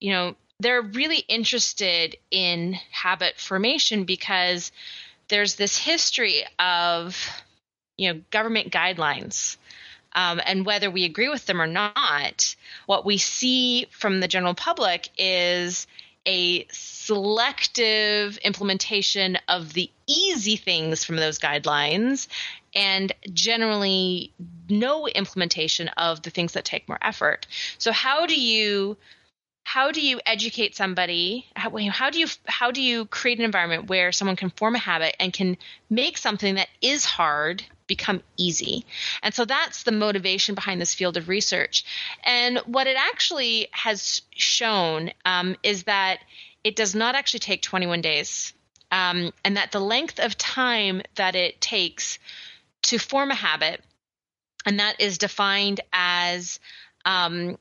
[0.00, 4.72] you know they're really interested in habit formation because
[5.28, 7.16] there's this history of
[7.96, 9.56] you know government guidelines
[10.16, 14.54] um, and whether we agree with them or not what we see from the general
[14.54, 15.86] public is
[16.26, 22.26] a selective implementation of the easy things from those guidelines
[22.74, 24.32] and generally
[24.68, 27.46] no implementation of the things that take more effort.
[27.78, 28.96] So how do you
[29.64, 31.46] how do you educate somebody?
[31.54, 34.78] How, how do you how do you create an environment where someone can form a
[34.78, 35.56] habit and can
[35.88, 38.84] make something that is hard become easy?
[39.22, 41.84] And so that's the motivation behind this field of research.
[42.24, 46.20] And what it actually has shown um, is that
[46.64, 48.52] it does not actually take 21 days
[48.90, 52.18] um, and that the length of time that it takes
[52.82, 53.82] to form a habit,
[54.66, 56.60] and that is defined as
[57.04, 57.58] um,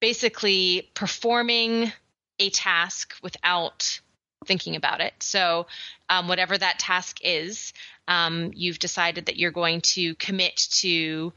[0.00, 1.92] basically performing
[2.38, 4.00] a task without
[4.44, 5.14] thinking about it.
[5.20, 5.66] So,
[6.08, 7.72] um, whatever that task is,
[8.06, 11.32] um, you've decided that you're going to commit to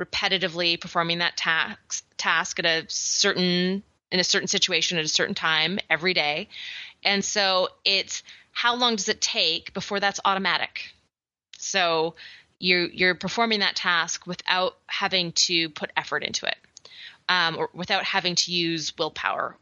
[0.00, 5.34] repetitively performing that task task at a certain in a certain situation at a certain
[5.34, 6.48] time every day.
[7.02, 10.92] And so it's how long does it take before that's automatic?
[11.62, 12.14] So
[12.58, 16.56] you're you're performing that task without having to put effort into it,
[17.28, 19.56] um, or without having to use willpower.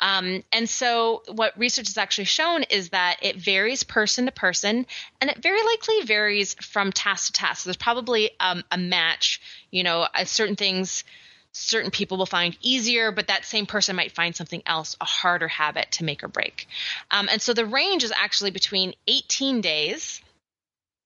[0.00, 4.86] Um, and so what research has actually shown is that it varies person to person,
[5.20, 7.62] and it very likely varies from task to task.
[7.62, 9.40] So there's probably um, a match.
[9.70, 11.04] You know, uh, certain things
[11.52, 15.48] certain people will find easier, but that same person might find something else a harder
[15.48, 16.66] habit to make or break.
[17.10, 20.22] Um, and so the range is actually between 18 days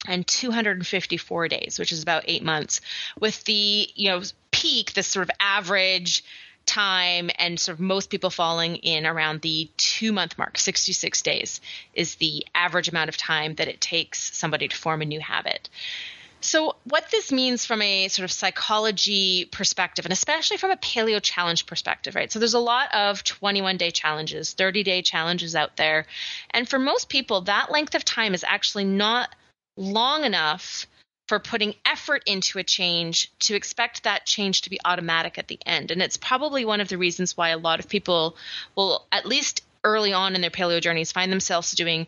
[0.06, 2.80] and 254 days, which is about eight months,
[3.18, 6.24] with the you know peak, this sort of average
[6.66, 10.58] time, and sort of most people falling in around the two month mark.
[10.58, 11.60] 66 days
[11.94, 15.68] is the average amount of time that it takes somebody to form a new habit.
[16.40, 21.20] So, what this means from a sort of psychology perspective, and especially from a paleo
[21.20, 22.30] challenge perspective, right?
[22.30, 26.06] So, there's a lot of 21 day challenges, 30 day challenges out there.
[26.50, 29.34] And for most people, that length of time is actually not
[29.76, 30.86] long enough
[31.28, 35.58] for putting effort into a change to expect that change to be automatic at the
[35.66, 35.90] end.
[35.90, 38.36] And it's probably one of the reasons why a lot of people
[38.76, 42.06] will, at least early on in their paleo journeys, find themselves doing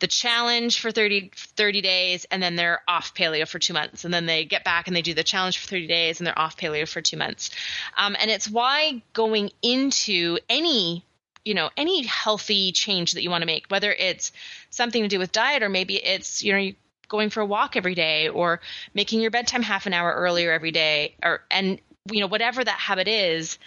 [0.00, 4.12] the challenge for 30, 30 days and then they're off paleo for two months and
[4.12, 6.56] then they get back and they do the challenge for 30 days and they're off
[6.56, 7.50] paleo for two months
[7.98, 11.04] um, and it's why going into any
[11.44, 14.32] you know any healthy change that you want to make whether it's
[14.70, 16.72] something to do with diet or maybe it's you know
[17.10, 18.60] going for a walk every day or
[18.94, 21.78] making your bedtime half an hour earlier every day or and
[22.10, 23.58] you know whatever that habit is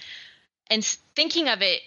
[0.72, 0.84] and
[1.16, 1.82] thinking of it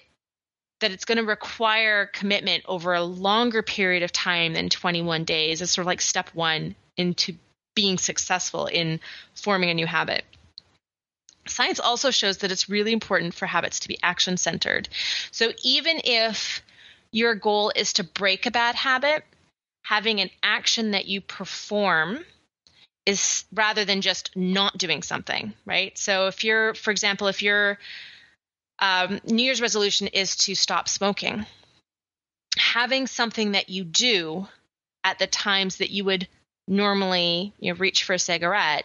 [0.81, 5.63] that it's going to require commitment over a longer period of time than 21 days
[5.63, 7.35] is sort of like step one into
[7.75, 9.01] being successful in
[9.35, 10.25] forming a new habit.
[11.47, 14.89] Science also shows that it's really important for habits to be action centered.
[15.31, 16.63] So even if
[17.13, 19.25] your goal is to break a bad habit,
[19.87, 22.25] having an action that you perform
[23.07, 25.97] is rather than just not doing something, right?
[25.97, 27.79] So if you're, for example, if you're
[28.79, 31.47] um, New Year's resolution is to stop smoking.
[32.59, 34.49] Having something that you do
[35.05, 36.29] at the times that you would
[36.69, 38.85] normally you know, reach for a cigarette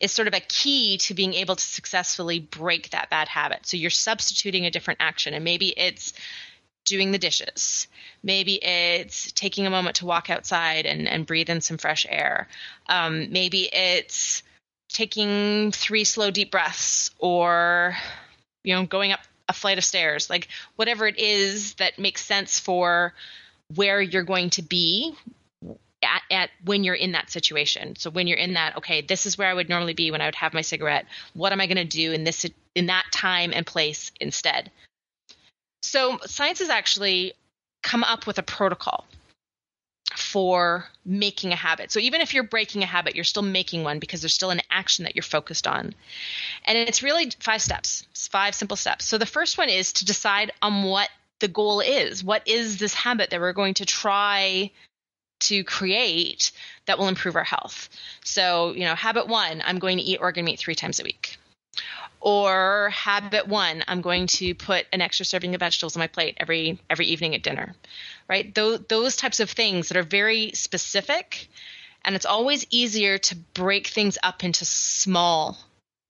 [0.00, 3.66] is sort of a key to being able to successfully break that bad habit.
[3.66, 6.12] So you're substituting a different action, and maybe it's
[6.84, 7.86] doing the dishes.
[8.22, 12.48] Maybe it's taking a moment to walk outside and, and breathe in some fresh air.
[12.88, 14.42] Um, maybe it's
[14.88, 17.96] taking three slow, deep breaths or
[18.64, 22.58] you know going up a flight of stairs, like whatever it is that makes sense
[22.58, 23.12] for
[23.74, 25.14] where you're going to be
[26.02, 27.96] at, at, when you're in that situation.
[27.96, 30.26] So when you're in that, okay, this is where I would normally be when I
[30.26, 31.06] would have my cigarette.
[31.34, 34.70] What am I going to do in this in that time and place instead?
[35.82, 37.34] So science has actually
[37.82, 39.06] come up with a protocol
[40.16, 41.90] for making a habit.
[41.90, 44.60] So even if you're breaking a habit, you're still making one because there's still an
[44.70, 45.94] action that you're focused on.
[46.64, 49.06] And it's really five steps, five simple steps.
[49.06, 52.22] So the first one is to decide on what the goal is.
[52.22, 54.70] What is this habit that we're going to try
[55.40, 56.52] to create
[56.86, 57.88] that will improve our health?
[58.24, 61.38] So, you know, habit one, I'm going to eat organ meat three times a week.
[62.20, 66.36] Or habit one, I'm going to put an extra serving of vegetables on my plate
[66.38, 67.74] every every evening at dinner.
[68.28, 68.54] Right?
[68.54, 71.48] Those those types of things that are very specific,
[72.04, 75.56] and it's always easier to break things up into small.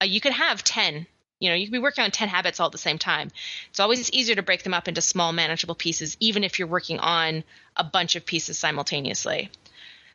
[0.02, 1.06] Uh, you could have ten.
[1.38, 3.30] You know, you could be working on ten habits all at the same time.
[3.70, 6.98] It's always easier to break them up into small, manageable pieces, even if you're working
[6.98, 7.44] on
[7.76, 9.48] a bunch of pieces simultaneously.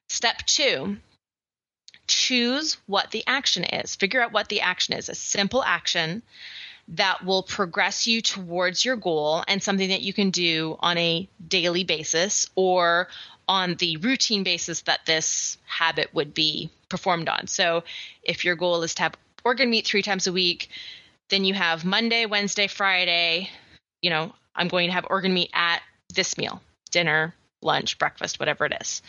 [0.09, 0.97] Step two
[2.07, 3.95] choose what the action is.
[3.95, 5.09] Figure out what the action is.
[5.09, 6.21] A simple action
[6.89, 11.27] that will progress you towards your goal and something that you can do on a
[11.47, 13.07] daily basis or
[13.47, 17.47] on the routine basis that this habit would be performed on.
[17.47, 17.83] So
[18.23, 20.69] if your goal is to have organ meat three times a week,
[21.29, 23.49] then you have Monday, Wednesday, Friday,
[24.01, 25.81] you know, I'm going to have organ meat at
[26.13, 29.01] this meal, dinner, lunch, breakfast, whatever it is.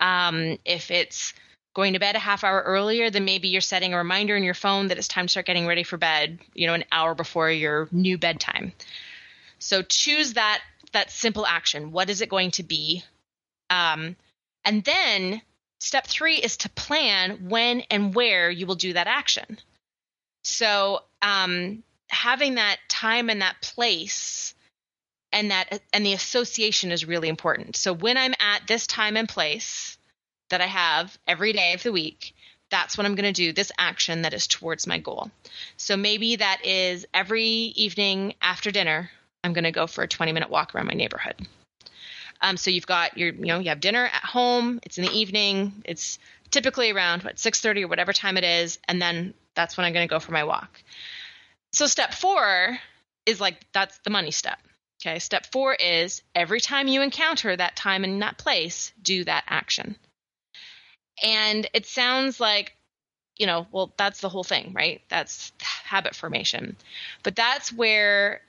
[0.00, 1.34] Um, if it's
[1.78, 4.52] going to bed a half hour earlier, then maybe you're setting a reminder in your
[4.52, 7.48] phone that it's time to start getting ready for bed, you know, an hour before
[7.52, 8.72] your new bedtime.
[9.60, 10.60] So choose that
[10.90, 11.92] that simple action.
[11.92, 13.04] What is it going to be?
[13.70, 14.16] Um,
[14.64, 15.40] and then
[15.78, 19.58] step three is to plan when and where you will do that action.
[20.42, 24.52] So um, having that time and that place
[25.30, 27.76] and that and the association is really important.
[27.76, 29.97] So when I'm at this time and place,
[30.50, 32.34] that I have every day of the week,
[32.70, 35.30] that's what I'm going to do, this action that is towards my goal.
[35.76, 39.10] So maybe that is every evening after dinner,
[39.42, 41.46] I'm going to go for a 20 minute walk around my neighborhood.
[42.40, 44.80] Um, so you've got your, you know, you have dinner at home.
[44.84, 45.82] It's in the evening.
[45.84, 46.18] It's
[46.50, 50.06] typically around what 6:30 or whatever time it is, and then that's when I'm going
[50.06, 50.82] to go for my walk.
[51.72, 52.78] So step four
[53.26, 54.58] is like that's the money step.
[55.00, 55.18] Okay.
[55.18, 59.96] Step four is every time you encounter that time and that place, do that action.
[61.22, 62.76] And it sounds like,
[63.36, 65.00] you know, well, that's the whole thing, right?
[65.08, 66.76] That's habit formation.
[67.22, 68.42] But that's where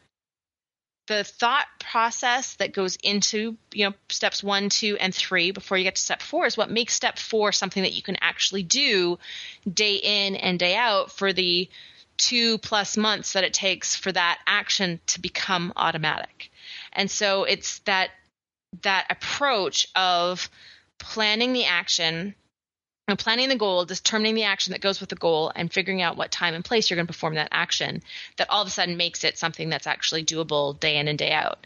[1.10, 5.84] the thought process that goes into you know steps one two and three before you
[5.84, 9.18] get to step four is what makes step four something that you can actually do
[9.74, 11.68] day in and day out for the
[12.18, 16.52] two plus months that it takes for that action to become automatic
[16.94, 18.12] and so it's that
[18.84, 20.48] that approach of
[21.00, 22.36] planning the action
[23.18, 26.32] planning the goal, determining the action that goes with the goal, and figuring out what
[26.32, 28.02] time and place you're going to perform that action,
[28.38, 31.32] that all of a sudden makes it something that's actually doable day in and day
[31.32, 31.66] out.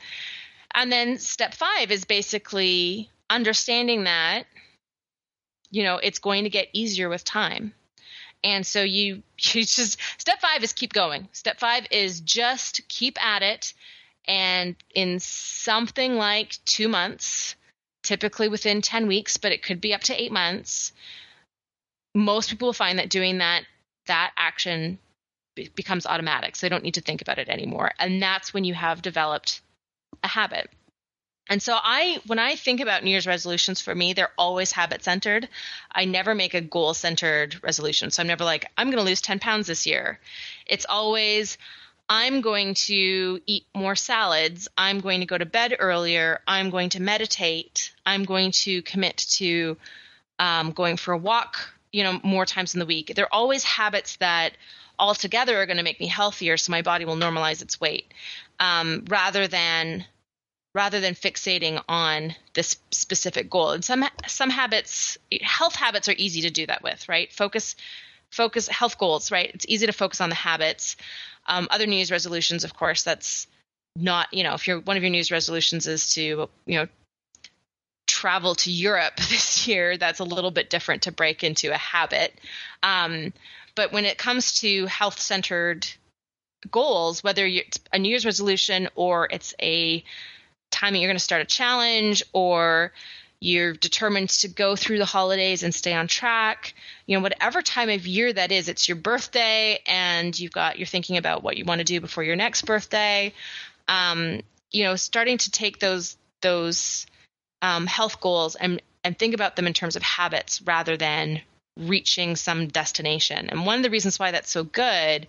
[0.74, 4.46] And then step five is basically understanding that,
[5.72, 7.74] you know, it's going to get easier with time.
[8.44, 11.30] And so you, you just, step five is keep going.
[11.32, 13.74] Step five is just keep at it.
[14.26, 17.56] And in something like two months,
[18.04, 20.92] typically within 10 weeks, but it could be up to eight months,
[22.14, 23.64] most people will find that doing that
[24.06, 25.00] that action
[25.56, 26.56] be- becomes automatic.
[26.56, 27.92] So they don't need to think about it anymore.
[28.00, 29.62] And that's when you have developed
[30.24, 30.70] a habit.
[31.50, 35.04] And so i when i think about new year's resolutions for me they're always habit
[35.04, 35.50] centered
[35.92, 38.12] i never make a goal centered resolution.
[38.12, 40.20] So i'm never like i'm going to lose 10 pounds this year.
[40.66, 41.58] It's always
[42.08, 44.70] i'm going to eat more salads.
[44.78, 46.40] I'm going to go to bed earlier.
[46.48, 47.92] I'm going to meditate.
[48.06, 49.76] I'm going to commit to
[50.40, 53.14] um, going for a walk you know more times in the week.
[53.16, 54.58] They're always habits that
[55.00, 58.14] altogether are going to make me healthier so my body will normalize its weight.
[58.60, 60.06] Um, rather than
[60.76, 63.72] rather than fixating on this specific goal.
[63.72, 67.32] And some some habits health habits are easy to do that with right?
[67.32, 67.76] Focus
[68.32, 69.52] focus health goals right?
[69.54, 70.98] It's easy to focus on the habits.
[71.46, 73.48] Um, other new year's resolutions of course that's
[73.96, 76.88] not you know if your one of your new year's resolutions is to you know
[78.24, 82.34] travel to Europe this year, that's a little bit different to break into a habit.
[82.82, 83.34] Um,
[83.76, 85.86] but when it comes to health centered
[86.72, 90.06] goals, whether it's a New Year's resolution or it's a
[90.72, 92.94] time that you're going to start a challenge or
[93.42, 96.74] you're determined to go through the holidays and stay on track
[97.06, 100.88] you know whatever time of year that is it's your birthday and you've got you're
[100.88, 103.34] thinking about what you want to do before your next birthday
[103.90, 104.40] um,
[104.72, 107.06] you know starting to take those those
[107.64, 111.42] um, health goals and and think about them in terms of habits rather than
[111.78, 113.50] reaching some destination.
[113.50, 115.28] And one of the reasons why that's so good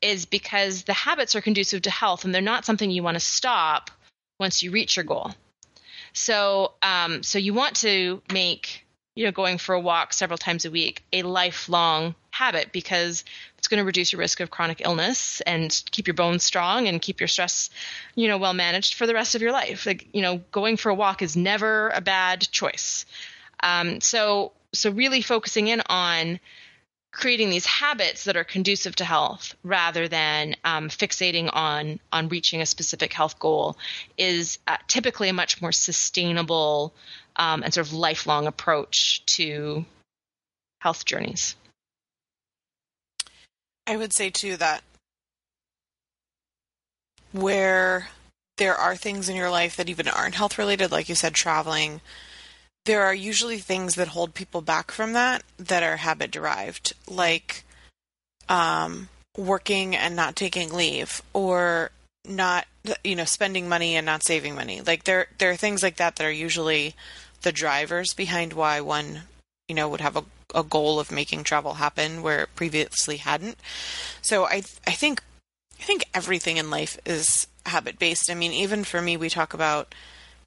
[0.00, 3.20] is because the habits are conducive to health and they're not something you want to
[3.20, 3.90] stop
[4.38, 5.32] once you reach your goal.
[6.12, 8.86] So, um, so you want to make
[9.16, 13.24] you know going for a walk several times a week a lifelong habit because
[13.58, 17.00] it's going to reduce your risk of chronic illness and keep your bones strong and
[17.00, 17.70] keep your stress,
[18.14, 19.86] you know, well managed for the rest of your life.
[19.86, 23.06] Like, you know, going for a walk is never a bad choice.
[23.62, 26.40] Um, so, so really focusing in on
[27.12, 32.60] creating these habits that are conducive to health rather than um, fixating on on reaching
[32.60, 33.76] a specific health goal
[34.18, 36.92] is uh, typically a much more sustainable
[37.36, 39.84] um, and sort of lifelong approach to
[40.80, 41.54] health journeys.
[43.86, 44.82] I would say too that
[47.32, 48.08] where
[48.56, 52.00] there are things in your life that even aren't health related, like you said, traveling,
[52.84, 57.64] there are usually things that hold people back from that that are habit derived, like
[58.48, 61.90] um, working and not taking leave, or
[62.26, 62.66] not,
[63.02, 64.80] you know, spending money and not saving money.
[64.80, 66.94] Like there, there are things like that that are usually
[67.42, 69.22] the drivers behind why one,
[69.68, 73.58] you know, would have a a goal of making travel happen where it previously hadn't.
[74.22, 75.22] So I I think
[75.78, 78.30] I think everything in life is habit based.
[78.30, 79.94] I mean, even for me, we talk about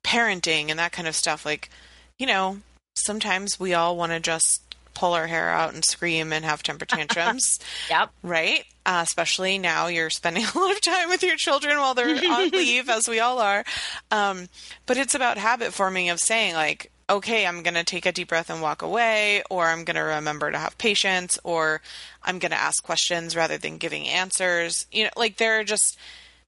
[0.04, 1.46] parenting and that kind of stuff.
[1.46, 1.70] Like,
[2.18, 2.60] you know,
[2.96, 4.62] sometimes we all want to just
[4.94, 7.60] pull our hair out and scream and have temper tantrums.
[7.90, 8.10] yep.
[8.24, 8.66] Right?
[8.86, 12.50] Uh, especially now you're spending a lot of time with your children while they're on
[12.52, 13.64] leave, as we all are.
[14.10, 14.48] Um,
[14.86, 18.30] but it's about habit forming of saying, like, okay, I'm going to take a deep
[18.30, 21.82] breath and walk away, or I'm going to remember to have patience, or
[22.24, 24.86] I'm going to ask questions rather than giving answers.
[24.92, 25.98] You know, like there are just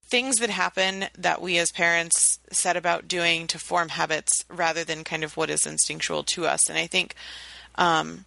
[0.09, 5.03] things that happen that we as parents set about doing to form habits rather than
[5.03, 6.67] kind of what is instinctual to us.
[6.67, 7.15] And I think
[7.75, 8.25] um,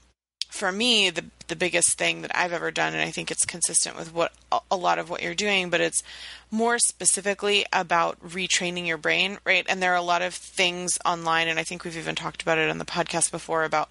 [0.48, 3.94] for me, the the biggest thing that I've ever done, and I think it's consistent
[3.94, 4.32] with what
[4.70, 6.02] a lot of what you're doing, but it's
[6.50, 9.66] more specifically about retraining your brain, right?
[9.68, 12.56] And there are a lot of things online, and I think we've even talked about
[12.56, 13.90] it on the podcast before about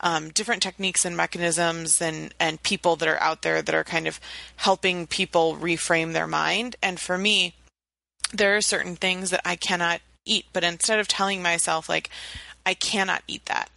[0.00, 4.06] um, different techniques and mechanisms and and people that are out there that are kind
[4.06, 4.20] of
[4.56, 6.76] helping people reframe their mind.
[6.82, 7.54] And for me,
[8.34, 12.10] there are certain things that I cannot eat, but instead of telling myself like
[12.66, 13.70] I cannot eat that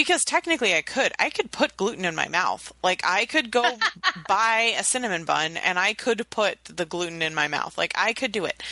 [0.00, 1.12] because technically I could.
[1.18, 2.72] I could put gluten in my mouth.
[2.82, 3.76] Like I could go
[4.28, 7.76] buy a cinnamon bun and I could put the gluten in my mouth.
[7.76, 8.62] Like I could do it.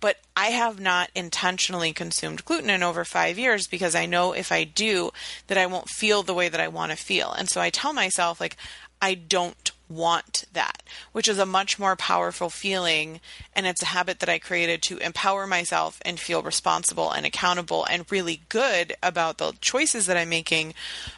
[0.00, 4.50] But I have not intentionally consumed gluten in over 5 years because I know if
[4.50, 5.10] I do
[5.48, 7.32] that I won't feel the way that I want to feel.
[7.32, 8.56] And so I tell myself like
[9.02, 10.82] I don't want that,
[11.12, 13.20] which is a much more powerful feeling.
[13.54, 17.84] And it's a habit that I created to empower myself and feel responsible and accountable
[17.84, 20.74] and really good about the choices that I'm making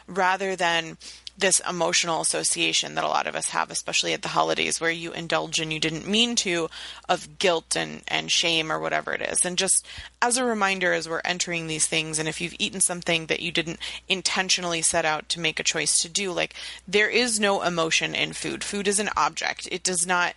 [0.07, 0.97] rather than
[1.37, 5.11] this emotional association that a lot of us have, especially at the holidays where you
[5.11, 6.69] indulge and you didn't mean to
[7.09, 9.45] of guilt and, and shame or whatever it is.
[9.45, 9.85] And just
[10.21, 13.51] as a reminder, as we're entering these things, and if you've eaten something that you
[13.51, 16.53] didn't intentionally set out to make a choice to do, like
[16.87, 18.63] there is no emotion in food.
[18.63, 19.67] Food is an object.
[19.71, 20.35] It does not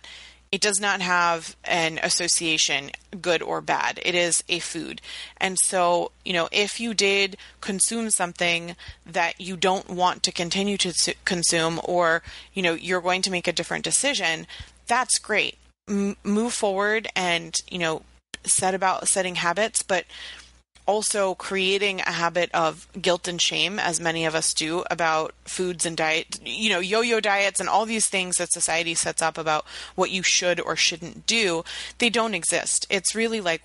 [0.55, 2.91] it does not have an association,
[3.21, 3.99] good or bad.
[4.05, 5.01] It is a food.
[5.35, 10.77] And so, you know, if you did consume something that you don't want to continue
[10.77, 14.47] to consume, or, you know, you're going to make a different decision,
[14.87, 15.57] that's great.
[15.89, 18.03] M- move forward and, you know,
[18.45, 20.05] set about setting habits, but
[20.85, 25.85] also creating a habit of guilt and shame, as many of us do, about foods
[25.85, 29.37] and diet, you know, yo yo diets and all these things that society sets up
[29.37, 29.65] about
[29.95, 31.63] what you should or shouldn't do,
[31.97, 32.85] they don't exist.
[32.89, 33.61] It's really like,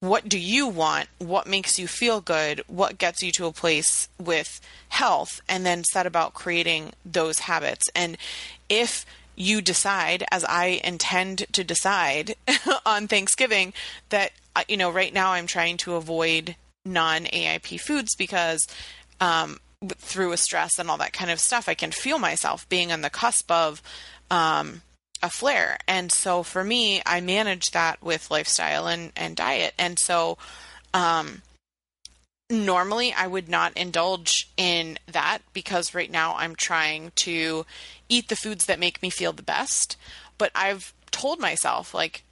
[0.00, 1.08] what do you want?
[1.18, 2.62] What makes you feel good?
[2.66, 5.40] What gets you to a place with health?
[5.48, 7.88] And then set about creating those habits.
[7.94, 8.18] And
[8.68, 12.34] if you decide, as I intend to decide
[12.86, 13.72] on Thanksgiving,
[14.08, 14.32] that
[14.68, 18.66] you know, right now I'm trying to avoid non AIP foods because
[19.20, 19.58] um,
[19.96, 23.02] through a stress and all that kind of stuff, I can feel myself being on
[23.02, 23.82] the cusp of
[24.30, 24.82] um,
[25.22, 25.78] a flare.
[25.86, 29.74] And so for me, I manage that with lifestyle and, and diet.
[29.78, 30.38] And so
[30.92, 31.42] um,
[32.50, 37.64] normally I would not indulge in that because right now I'm trying to
[38.08, 39.96] eat the foods that make me feel the best.
[40.38, 42.24] But I've told myself, like,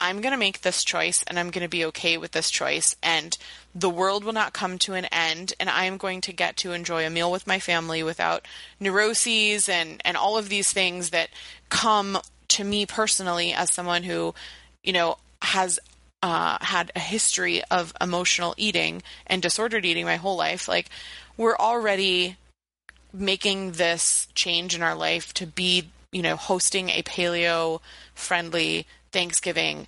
[0.00, 2.94] I'm going to make this choice and I'm going to be okay with this choice
[3.02, 3.36] and
[3.74, 6.72] the world will not come to an end and I am going to get to
[6.72, 8.46] enjoy a meal with my family without
[8.78, 11.30] neuroses and and all of these things that
[11.68, 12.18] come
[12.48, 14.34] to me personally as someone who
[14.82, 15.78] you know has
[16.22, 20.66] uh, had a history of emotional eating and disordered eating my whole life.
[20.68, 20.90] Like
[21.36, 22.36] we're already
[23.12, 27.80] making this change in our life to be you know hosting a paleo
[28.14, 28.86] friendly
[29.16, 29.86] Thanksgiving,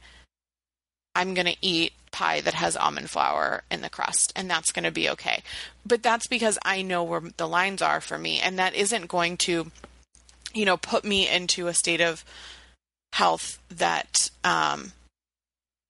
[1.14, 4.84] I'm going to eat pie that has almond flour in the crust, and that's going
[4.84, 5.42] to be okay.
[5.84, 9.36] But that's because I know where the lines are for me, and that isn't going
[9.38, 9.70] to,
[10.54, 12.24] you know, put me into a state of
[13.12, 14.92] health that um,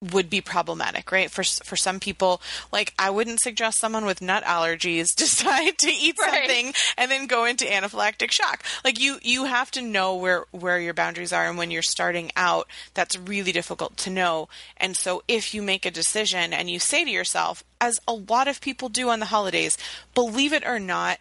[0.01, 1.29] would be problematic, right?
[1.29, 2.41] For for some people,
[2.71, 6.33] like I wouldn't suggest someone with nut allergies decide to eat right.
[6.33, 8.63] something and then go into anaphylactic shock.
[8.83, 12.31] Like you you have to know where where your boundaries are and when you're starting
[12.35, 14.47] out, that's really difficult to know.
[14.77, 18.47] And so if you make a decision and you say to yourself, as a lot
[18.47, 19.77] of people do on the holidays,
[20.13, 21.19] believe it or not,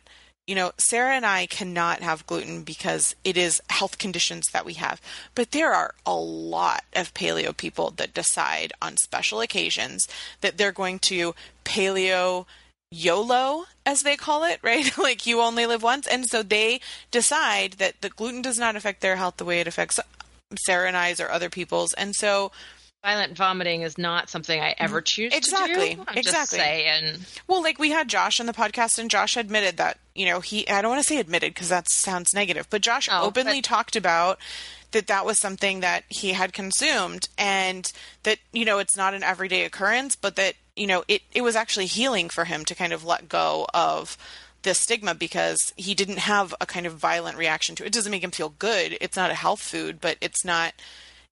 [0.49, 4.73] you know, Sarah and I cannot have gluten because it is health conditions that we
[4.75, 4.99] have.
[5.35, 10.09] But there are a lot of paleo people that decide on special occasions
[10.41, 11.35] that they're going to
[11.67, 12.47] paleo
[12.91, 14.97] YOLO, as they call it, right?
[14.99, 16.07] like you only live once.
[16.07, 16.81] And so they
[17.11, 20.01] decide that the gluten does not affect their health the way it affects
[20.65, 21.93] Sarah and I's or other people's.
[21.93, 22.53] And so
[23.03, 25.05] violent vomiting is not something I ever mm-hmm.
[25.05, 25.91] choose exactly.
[25.91, 26.05] to do.
[26.07, 26.59] I'm exactly.
[26.59, 27.19] saying.
[27.47, 30.69] Well, like we had Josh on the podcast, and Josh admitted that you know he.
[30.69, 33.65] I don't want to say admitted because that sounds negative, but Josh oh, openly but-
[33.65, 34.39] talked about
[34.93, 37.91] that that was something that he had consumed, and
[38.23, 41.57] that you know it's not an everyday occurrence, but that you know it it was
[41.57, 44.17] actually healing for him to kind of let go of
[44.63, 47.89] the stigma because he didn't have a kind of violent reaction to it.
[47.89, 48.99] It doesn't make him feel good.
[49.01, 50.75] It's not a health food, but it's not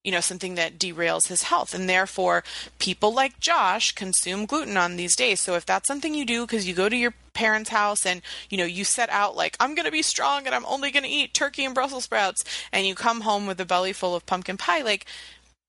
[0.06, 1.74] you know, something that derails his health.
[1.74, 2.44] And therefore,
[2.78, 5.40] people like Josh consume gluten on these days.
[5.40, 8.56] So if that's something you do because you go to your parents' house and, you
[8.56, 11.08] know, you set out like, I'm going to be strong and I'm only going to
[11.08, 14.56] eat turkey and Brussels sprouts, and you come home with a belly full of pumpkin
[14.56, 15.06] pie, like,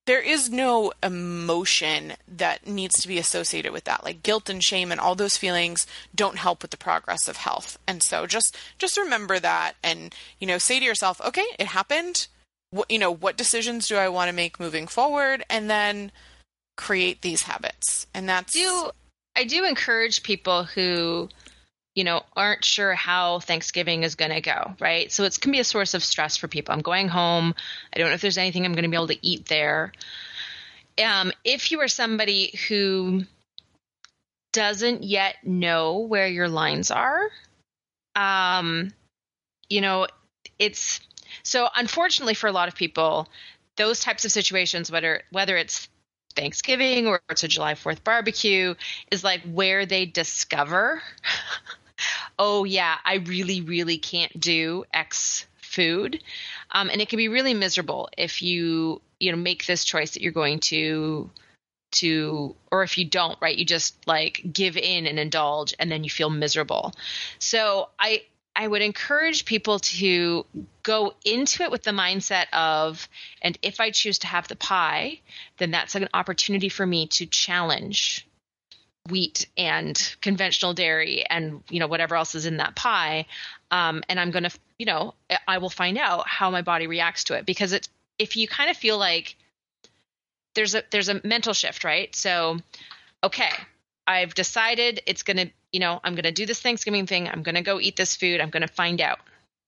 [0.05, 4.89] there is no emotion that needs to be associated with that like guilt and shame
[4.89, 5.85] and all those feelings
[6.15, 10.47] don't help with the progress of health and so just just remember that and you
[10.47, 12.27] know say to yourself okay it happened
[12.71, 16.11] what you know what decisions do I want to make moving forward, and then
[16.75, 18.07] create these habits.
[18.13, 18.91] And that's do
[19.35, 21.29] I do encourage people who
[21.95, 25.11] you know aren't sure how Thanksgiving is going to go, right?
[25.11, 26.73] So it can be a source of stress for people.
[26.73, 27.55] I'm going home.
[27.93, 29.91] I don't know if there's anything I'm going to be able to eat there.
[31.03, 33.23] Um, if you are somebody who
[34.53, 37.29] doesn't yet know where your lines are,
[38.15, 38.91] um,
[39.69, 40.07] you know,
[40.57, 40.99] it's
[41.43, 43.27] so unfortunately for a lot of people,
[43.75, 45.87] those types of situations, whether whether it's
[46.35, 48.75] Thanksgiving or it's a July 4th barbecue,
[49.11, 51.01] is like where they discover,
[52.39, 56.23] oh yeah, I really, really can't do X food.
[56.71, 60.21] um, and it can be really miserable if you you know make this choice that
[60.21, 61.29] you're going to
[61.91, 66.03] to or if you don't right you just like give in and indulge and then
[66.03, 66.93] you feel miserable
[67.39, 68.21] so i
[68.57, 70.45] i would encourage people to
[70.83, 73.07] go into it with the mindset of
[73.41, 75.19] and if i choose to have the pie
[75.57, 78.27] then that's an opportunity for me to challenge
[79.09, 83.25] wheat and conventional dairy and you know whatever else is in that pie
[83.71, 85.13] um, and i'm going to you know
[85.47, 87.87] i will find out how my body reacts to it because it's
[88.19, 89.37] if you kind of feel like
[90.57, 92.13] there's a there's a mental shift, right?
[92.15, 92.57] So,
[93.23, 93.51] okay,
[94.07, 97.27] I've decided it's going to, you know, I'm going to do this Thanksgiving thing.
[97.27, 98.39] I'm going to go eat this food.
[98.39, 99.19] I'm going to find out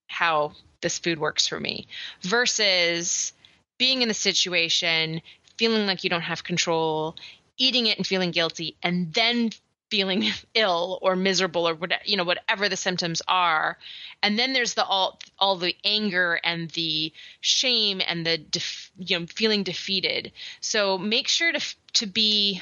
[0.08, 1.88] how this food works for me
[2.22, 3.34] versus
[3.78, 5.22] being in the situation,
[5.58, 7.16] feeling like you don't have control,
[7.58, 9.52] eating it and feeling guilty, and then
[9.90, 13.78] feeling ill or miserable or whatever you know whatever the symptoms are
[14.22, 17.12] and then there's the all all the anger and the
[17.42, 20.32] shame and the def, you know feeling defeated
[20.62, 22.62] so make sure to to be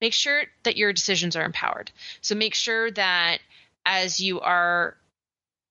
[0.00, 1.90] make sure that your decisions are empowered
[2.20, 3.38] so make sure that
[3.84, 4.96] as you are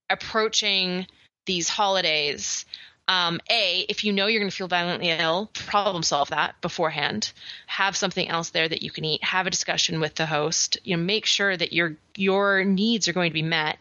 [0.10, 1.06] approaching
[1.46, 2.66] these holidays
[3.10, 7.34] um, a, if you know you're going to feel violently ill, problem solve that beforehand.
[7.66, 9.24] Have something else there that you can eat.
[9.24, 10.78] Have a discussion with the host.
[10.84, 13.80] You know, make sure that your your needs are going to be met.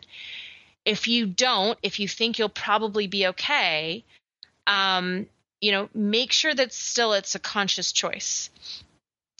[0.86, 4.02] If you don't, if you think you'll probably be okay,
[4.66, 5.26] um,
[5.60, 8.48] you know, make sure that still it's a conscious choice.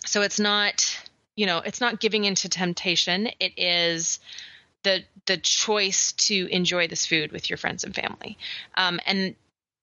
[0.07, 0.99] So it's not,
[1.37, 3.29] you know, it's not giving into temptation.
[3.41, 4.21] It is
[4.85, 8.39] the the choice to enjoy this food with your friends and family.
[8.77, 9.35] Um, and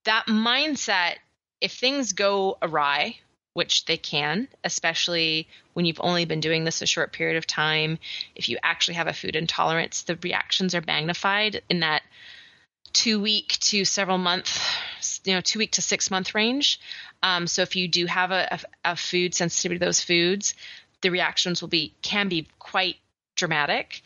[0.06, 1.16] that mindset,
[1.62, 3.18] if things go awry,
[3.54, 8.00] which they can, especially when you've only been doing this a short period of time,
[8.36, 12.04] if you actually have a food intolerance, the reactions are magnified in that
[12.92, 14.62] two week to several month,
[15.26, 16.80] you know, two week to six month range.
[17.24, 20.54] Um, so if you do have a, a, a food sensitivity to those foods,
[21.02, 22.98] the reactions will be can be quite
[23.36, 24.02] dramatic.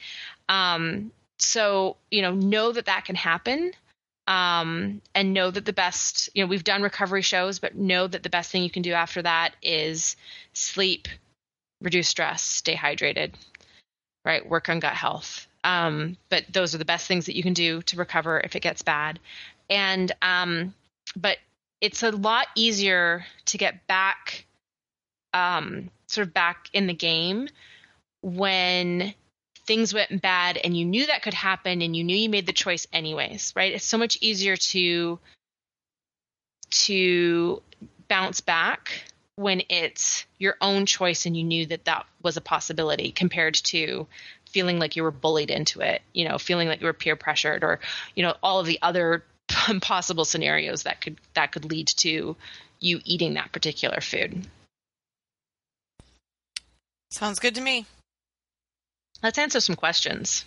[0.47, 3.73] Um, so you know, know that that can happen
[4.29, 8.21] um, and know that the best, you know, we've done recovery shows, but know that
[8.21, 10.15] the best thing you can do after that is
[10.53, 11.07] sleep,
[11.81, 13.33] reduce stress, stay hydrated,
[14.23, 14.47] right?
[14.47, 15.47] Work on gut health.
[15.63, 18.61] Um, but those are the best things that you can do to recover if it
[18.61, 19.19] gets bad.
[19.67, 20.75] And, um,
[21.15, 21.37] but
[21.81, 24.45] it's a lot easier to get back,
[25.33, 27.47] um, sort of back in the game
[28.21, 29.13] when
[29.65, 32.53] things went bad and you knew that could happen and you knew you made the
[32.53, 33.73] choice anyways, right?
[33.73, 35.19] It's so much easier to
[36.71, 37.61] to
[38.07, 39.03] bounce back
[39.35, 44.07] when it's your own choice and you knew that that was a possibility compared to
[44.49, 47.63] feeling like you were bullied into it, you know, feeling like you were peer pressured
[47.63, 47.79] or,
[48.15, 49.23] you know, all of the other
[49.81, 52.35] possible scenarios that could that could lead to
[52.79, 54.47] you eating that particular food.
[57.11, 57.85] Sounds good to me.
[59.21, 60.45] Let's answer some questions.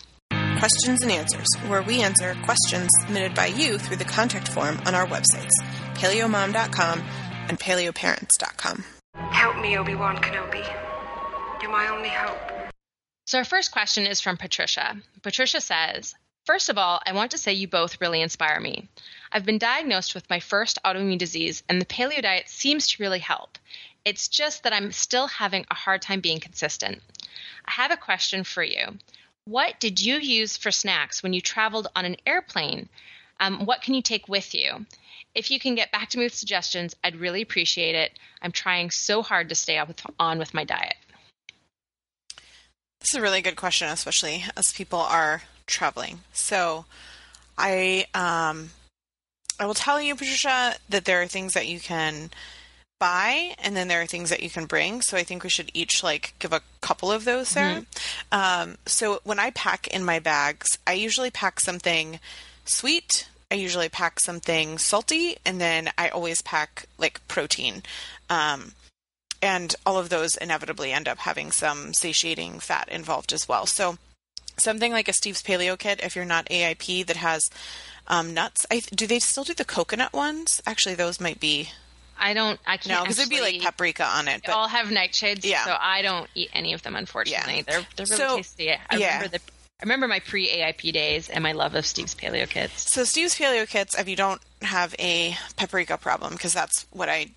[0.58, 4.94] Questions and Answers, where we answer questions submitted by you through the contact form on
[4.94, 5.50] our websites,
[5.94, 7.00] paleomom.com
[7.48, 8.84] and paleoparents.com.
[9.32, 10.64] Help me, Obi Wan Kenobi.
[11.60, 12.70] You're my only hope.
[13.26, 14.96] So, our first question is from Patricia.
[15.22, 16.14] Patricia says,
[16.44, 18.88] First of all, I want to say you both really inspire me.
[19.30, 23.20] I've been diagnosed with my first autoimmune disease, and the paleo diet seems to really
[23.20, 23.58] help.
[24.04, 27.00] It's just that I'm still having a hard time being consistent.
[27.64, 28.98] I have a question for you.
[29.44, 32.88] What did you use for snacks when you traveled on an airplane?
[33.38, 34.84] Um, what can you take with you?
[35.36, 38.18] If you can get back to me with suggestions, I'd really appreciate it.
[38.42, 39.80] I'm trying so hard to stay
[40.18, 40.96] on with my diet.
[43.00, 46.20] This is a really good question, especially as people are traveling.
[46.32, 46.84] So,
[47.58, 48.70] I um,
[49.58, 52.30] I will tell you, Patricia, that there are things that you can
[53.02, 55.02] buy and then there are things that you can bring.
[55.02, 57.80] So i think we should each like give a couple of those there.
[57.80, 58.38] Mm-hmm.
[58.38, 62.20] um, so when i pack in my bags i usually pack something
[62.64, 63.28] sweet.
[63.50, 67.82] I usually pack something salty and then i always pack like protein.
[68.30, 68.74] Um,
[69.42, 73.66] and all of those inevitably end up having some satiating fat involved as well.
[73.66, 73.98] So
[74.58, 77.42] something like a steve's paleo kit if you're not aip that has
[78.08, 81.70] um, nuts I, do they still do the coconut ones actually those might be
[82.22, 82.60] I don't.
[82.64, 82.98] I can't.
[82.98, 84.42] No, because it'd be like paprika on it.
[84.44, 85.44] But, all have nightshades.
[85.44, 85.64] Yeah.
[85.64, 86.94] So I don't eat any of them.
[86.94, 87.62] Unfortunately, yeah.
[87.62, 88.70] they're they're really so, tasty.
[88.70, 89.16] I yeah.
[89.16, 89.40] remember the.
[89.80, 92.92] I remember my pre AIP days and my love of Steve's Paleo Kits.
[92.92, 97.32] So Steve's Paleo Kits, if you don't have a paprika problem, because that's what I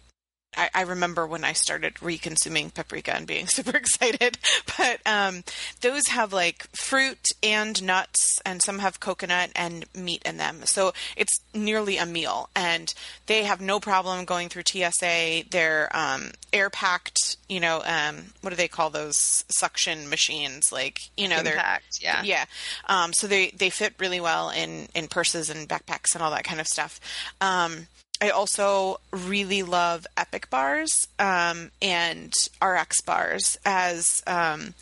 [0.56, 4.38] I, I remember when I started reconsuming paprika and being super excited.
[4.78, 5.44] But um,
[5.82, 10.62] those have like fruit and nuts, and some have coconut and meat in them.
[10.66, 12.94] So it's nearly a meal, and
[13.28, 15.44] they have no problem going through TSA.
[15.50, 17.38] They're um, air packed.
[17.50, 20.72] You know, um, what do they call those suction machines?
[20.72, 21.56] Like you know, they're
[22.02, 22.24] yeah.
[22.24, 22.46] yeah.
[22.88, 26.44] Um, so they they fit really well in in purses and backpacks and all that
[26.44, 27.00] kind of stuff.
[27.42, 27.88] Um,
[28.22, 34.74] I also really love Epic bars um, and RX bars as um,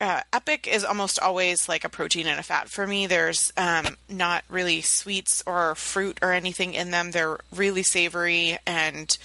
[0.00, 3.06] uh, Epic is almost always like a protein and a fat for me.
[3.06, 7.10] There's um, not really sweets or fruit or anything in them.
[7.10, 9.16] They're really savory and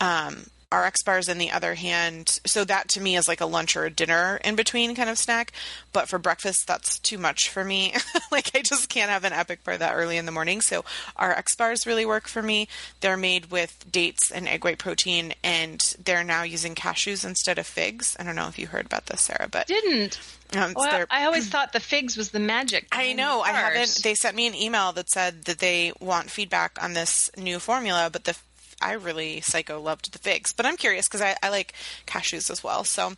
[0.00, 3.76] um, RX bars, on the other hand, so that to me is like a lunch
[3.76, 5.52] or a dinner in between kind of snack.
[5.92, 7.94] But for breakfast, that's too much for me.
[8.32, 10.60] like I just can't have an epic bar that early in the morning.
[10.60, 10.84] So
[11.20, 12.68] RX bars really work for me.
[13.00, 17.66] They're made with dates and egg white protein, and they're now using cashews instead of
[17.66, 18.16] figs.
[18.18, 20.18] I don't know if you heard about this, Sarah, but Didn't.
[20.56, 22.88] um, Well, I always thought the figs was the magic.
[22.92, 23.40] I know.
[23.42, 24.00] I haven't.
[24.02, 28.10] They sent me an email that said that they want feedback on this new formula,
[28.12, 28.36] but the
[28.84, 31.72] I really psycho loved the figs, but I'm curious because I, I like
[32.06, 32.84] cashews as well.
[32.84, 33.14] So,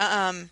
[0.00, 0.50] um,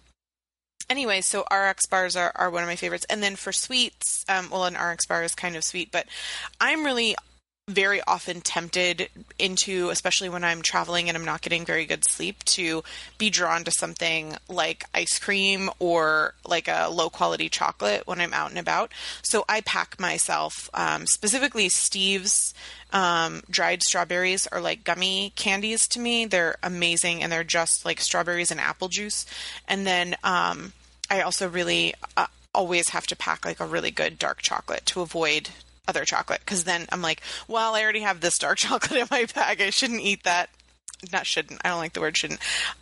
[0.91, 4.51] anyway, so RX bars are, are one of my favorites, and then for sweets, um,
[4.51, 6.07] well, an RX bar is kind of sweet, but
[6.61, 7.17] I'm really
[7.69, 12.43] very often tempted into, especially when I'm traveling and I'm not getting very good sleep,
[12.45, 12.83] to
[13.19, 18.33] be drawn to something like ice cream or like a low quality chocolate when I'm
[18.33, 18.91] out and about.
[19.23, 22.55] So I pack myself, um, specifically Steve's
[22.91, 26.25] um, dried strawberries are like gummy candies to me.
[26.25, 29.27] They're amazing and they're just like strawberries and apple juice.
[29.69, 30.73] And then um,
[31.11, 35.03] I also really uh, always have to pack like a really good dark chocolate to
[35.03, 35.51] avoid
[35.89, 39.27] other chocolate because then I'm like, well, I already have this dark chocolate in my
[39.35, 39.61] bag.
[39.61, 40.51] I shouldn't eat that.
[41.13, 41.61] Not shouldn't.
[41.65, 42.41] I don't like the word shouldn't.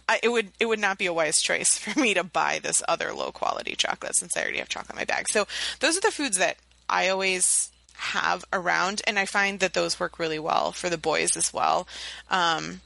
[0.09, 2.82] I, it would it would not be a wise choice for me to buy this
[2.88, 5.26] other low quality chocolate since I already have chocolate in my bag.
[5.30, 5.46] So
[5.80, 6.57] those are the foods that
[6.88, 11.36] I always have around, and I find that those work really well for the boys
[11.36, 11.88] as well.
[12.30, 12.80] Um,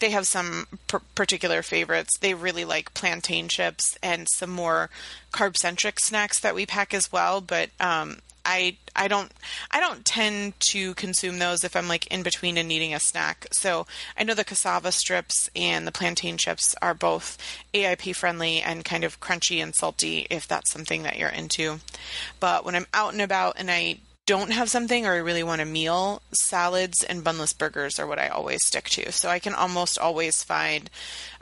[0.00, 0.66] they have some
[1.14, 2.18] particular favorites.
[2.20, 4.90] They really like plantain chips and some more
[5.32, 7.40] carb centric snacks that we pack as well.
[7.40, 9.32] But um, I I don't
[9.70, 13.46] I don't tend to consume those if I'm like in between and needing a snack.
[13.52, 13.86] So
[14.16, 17.38] I know the cassava strips and the plantain chips are both
[17.72, 21.80] AIP friendly and kind of crunchy and salty if that's something that you're into.
[22.40, 25.60] But when I'm out and about and I don't have something or I really want
[25.60, 29.12] a meal, salads and bunless burgers are what I always stick to.
[29.12, 30.88] So I can almost always find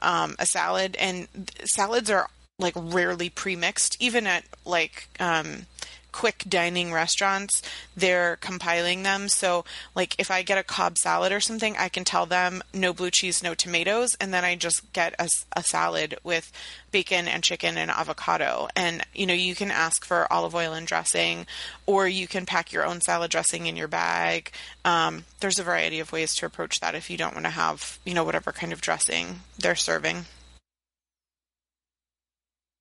[0.01, 1.29] um, a salad, and
[1.65, 2.29] salads are
[2.59, 5.67] like rarely pre-mixed, even at like um,
[6.13, 7.63] quick dining restaurants.
[7.97, 9.29] They're compiling them.
[9.29, 12.93] So like if I get a Cobb salad or something, I can tell them no
[12.93, 16.53] blue cheese, no tomatoes, and then I just get a salad with
[16.91, 18.69] bacon and chicken and avocado.
[18.77, 21.47] And you know you can ask for olive oil and dressing,
[21.87, 24.53] or you can pack your own salad dressing in your bag.
[24.85, 27.99] Um, there's a variety of ways to approach that if you don't want to have
[28.05, 30.27] you know whatever kind of dressing they're serving.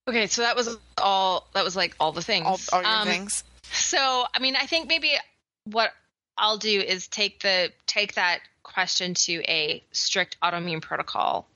[0.08, 1.48] Okay, so that was all.
[1.54, 2.46] That was like all the things.
[2.46, 3.44] All, all your Um, things.
[3.72, 5.14] So, I mean, I think maybe
[5.66, 5.92] what
[6.38, 11.48] I'll do is take the take that question to a strict autoimmune protocol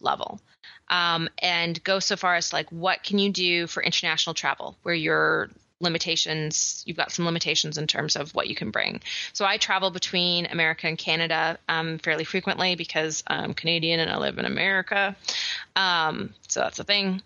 [0.00, 0.40] level,
[0.88, 4.94] um, and go so far as like, what can you do for international travel where
[4.94, 9.56] your limitations you've got some limitations in terms of what you can bring so i
[9.58, 14.44] travel between america and canada um, fairly frequently because i'm canadian and i live in
[14.46, 15.14] america
[15.76, 17.20] um, so that's a thing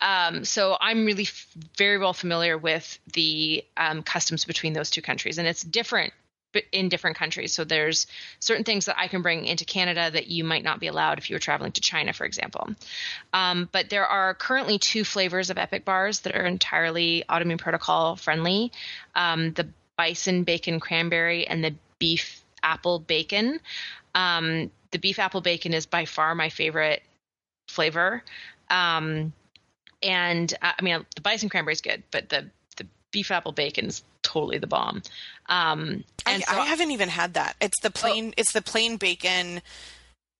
[0.00, 5.02] um, so I'm really f- very well familiar with the um, customs between those two
[5.02, 6.12] countries, and it's different
[6.72, 7.52] in different countries.
[7.52, 8.06] So there's
[8.38, 11.28] certain things that I can bring into Canada that you might not be allowed if
[11.28, 12.68] you were traveling to China, for example.
[13.32, 18.16] Um, but there are currently two flavors of Epic bars that are entirely autoimmune protocol
[18.16, 18.72] friendly:
[19.14, 23.60] um, the bison bacon cranberry and the beef apple bacon.
[24.14, 27.02] Um, the beef apple bacon is by far my favorite
[27.68, 28.22] flavor.
[28.70, 29.32] Um,
[30.04, 34.02] and uh, I mean the bison cranberry is good, but the the beef apple bacon's
[34.22, 35.02] totally the bomb.
[35.46, 37.56] Um, I, and so I haven't even had that.
[37.60, 38.34] It's the plain.
[38.36, 39.62] It's the plain bacon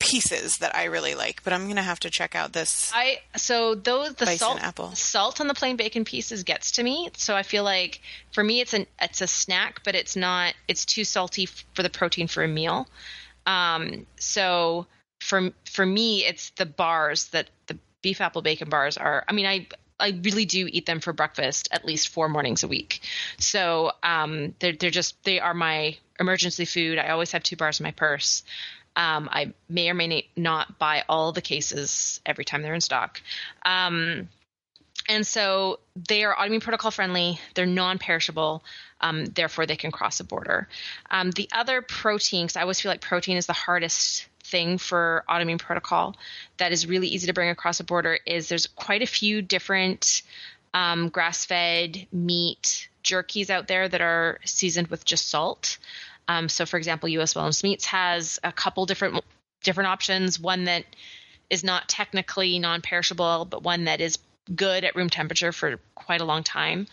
[0.00, 1.42] pieces that I really like.
[1.44, 2.90] But I'm gonna have to check out this.
[2.94, 4.94] I so those the salt apple.
[4.94, 7.10] salt on the plain bacon pieces gets to me.
[7.16, 8.00] So I feel like
[8.32, 11.82] for me it's an it's a snack, but it's not it's too salty f- for
[11.82, 12.88] the protein for a meal.
[13.46, 14.86] Um, so
[15.20, 19.24] for for me it's the bars that the beef apple bacon bars are.
[19.26, 19.66] I mean I
[19.98, 23.00] I really do eat them for breakfast at least four mornings a week.
[23.38, 26.98] So um, they're they're just they are my emergency food.
[26.98, 28.42] I always have two bars in my purse.
[28.96, 33.20] Um, I may or may not buy all the cases every time they're in stock.
[33.64, 34.28] Um,
[35.08, 37.40] and so they are autoimmune protocol friendly.
[37.54, 38.64] They're non-perishable,
[39.00, 40.68] um, therefore they can cross a border.
[41.10, 45.24] Um, the other protein, because I always feel like protein is the hardest thing for
[45.28, 46.14] autoimmune protocol
[46.58, 50.22] that is really easy to bring across a border is there's quite a few different
[50.74, 55.78] um, grass-fed meat jerkies out there that are seasoned with just salt.
[56.28, 57.34] Um, so, for example, U.S.
[57.34, 59.24] Wellness Meats has a couple different
[59.64, 60.38] different options.
[60.38, 60.84] One that
[61.50, 64.18] is not technically non-perishable, but one that is
[64.54, 66.86] good at room temperature for quite a long time.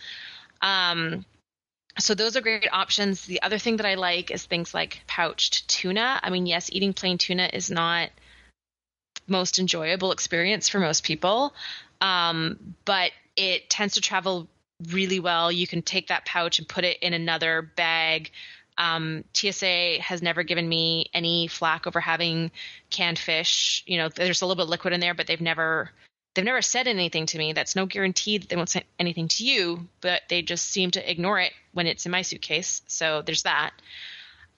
[0.64, 1.26] Um,
[2.02, 3.26] so those are great options.
[3.26, 6.20] The other thing that I like is things like pouched tuna.
[6.22, 8.10] I mean, yes, eating plain tuna is not
[9.28, 11.54] most enjoyable experience for most people,
[12.02, 14.48] um, but it tends to travel
[14.90, 15.52] really well.
[15.52, 18.32] You can take that pouch and put it in another bag.
[18.78, 22.52] Um, TSA has never given me any flack over having
[22.90, 23.84] canned fish.
[23.86, 25.92] You know, there's a little bit of liquid in there, but they've never
[26.34, 27.54] they've never said anything to me.
[27.54, 31.12] That's no guarantee that they won't say anything to you, but they just seem to
[31.12, 32.82] ignore it when it's in my suitcase.
[32.88, 33.72] So there's that.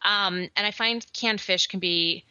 [0.04, 2.26] Um, and I find canned fish can be,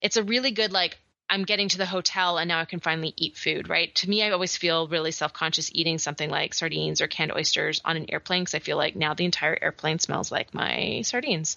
[0.00, 0.98] it's a really good, like,
[1.28, 3.92] I'm getting to the hotel and now I can finally eat food, right?
[3.96, 7.80] To me, I always feel really self conscious eating something like sardines or canned oysters
[7.84, 11.56] on an airplane because I feel like now the entire airplane smells like my sardines.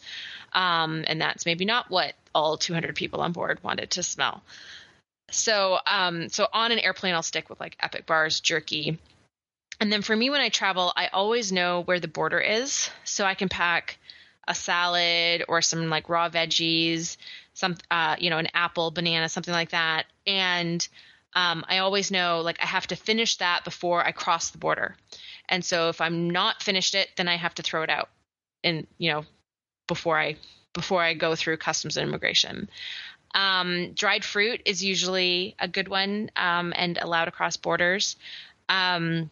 [0.54, 4.44] Um, and that's maybe not what all 200 people on board wanted to smell.
[5.32, 9.00] So, um, so on an airplane, I'll stick with like Epic Bars, jerky.
[9.80, 12.90] And then for me, when I travel, I always know where the border is.
[13.06, 13.98] So I can pack
[14.48, 17.18] a salad or some like raw veggies,
[17.54, 20.06] some, uh, you know, an apple, banana, something like that.
[20.28, 20.86] And
[21.34, 24.96] um, I always know like I have to finish that before I cross the border.
[25.48, 28.10] And so if I'm not finished it, then I have to throw it out
[28.64, 29.26] and, you know,
[29.88, 30.36] before I
[30.74, 32.70] before I go through customs and immigration.
[33.36, 38.16] Um, dried fruit is usually a good one um, and allowed across borders.
[38.68, 39.30] Um,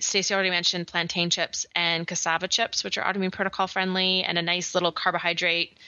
[0.00, 4.42] Stacy already mentioned plantain chips and cassava chips, which are autoimmune protocol friendly, and a
[4.42, 5.78] nice little carbohydrate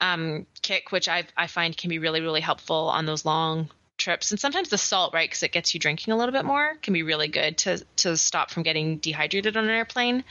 [0.00, 3.68] um, kick, which I, I find can be really, really helpful on those long
[3.98, 4.30] trips.
[4.30, 6.94] And sometimes the salt, right, because it gets you drinking a little bit more, can
[6.94, 10.24] be really good to to stop from getting dehydrated on an airplane.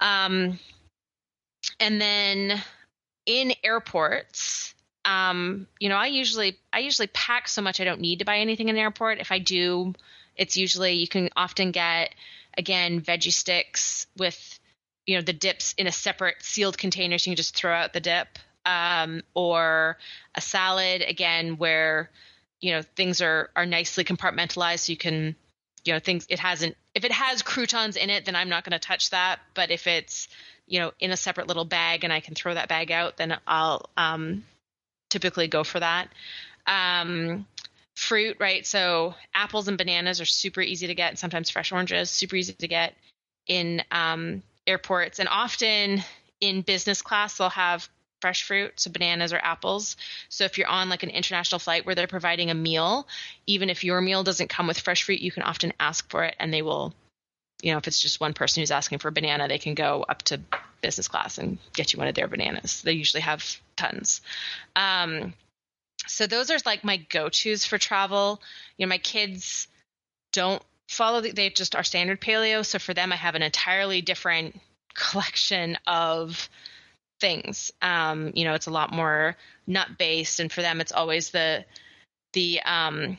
[0.00, 0.58] Um,
[1.80, 2.62] and then
[3.26, 8.20] in airports, um, you know, I usually I usually pack so much I don't need
[8.20, 9.18] to buy anything in an airport.
[9.18, 9.94] If I do,
[10.36, 12.14] it's usually you can often get
[12.56, 14.58] again veggie sticks with
[15.06, 17.92] you know the dips in a separate sealed container, so you can just throw out
[17.92, 19.98] the dip, um, or
[20.34, 22.10] a salad again where
[22.60, 25.36] you know things are are nicely compartmentalized, so you can
[25.84, 28.72] you know things it hasn't if it has croutons in it, then I'm not going
[28.72, 29.40] to touch that.
[29.54, 30.28] But if it's
[30.66, 33.36] you know in a separate little bag and I can throw that bag out, then
[33.46, 34.44] I'll um,
[35.10, 36.08] typically go for that.
[36.66, 37.46] Um,
[37.94, 38.66] fruit, right?
[38.66, 42.52] So apples and bananas are super easy to get, and sometimes fresh oranges super easy
[42.54, 42.94] to get
[43.46, 46.02] in um, airports, and often
[46.40, 47.88] in business class they'll have
[48.20, 49.98] fresh fruit, so bananas or apples.
[50.30, 53.06] So if you're on like an international flight where they're providing a meal,
[53.46, 56.34] even if your meal doesn't come with fresh fruit, you can often ask for it
[56.38, 56.94] and they will
[57.64, 60.04] you know, if it's just one person who's asking for a banana, they can go
[60.06, 60.38] up to
[60.82, 62.82] business class and get you one of their bananas.
[62.82, 64.20] They usually have tons.
[64.76, 65.32] Um,
[66.06, 68.42] so those are like my go-tos for travel.
[68.76, 69.66] You know, my kids
[70.34, 72.66] don't follow the, they just are standard paleo.
[72.66, 74.60] So for them, I have an entirely different
[74.92, 76.50] collection of
[77.18, 77.72] things.
[77.80, 79.36] Um, you know, it's a lot more
[79.66, 81.64] nut based, and for them, it's always the
[82.34, 83.16] the um,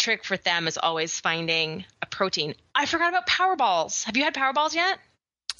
[0.00, 2.54] trick for them is always finding a protein.
[2.74, 4.04] I forgot about Powerballs.
[4.04, 4.98] Have you had Powerballs yet?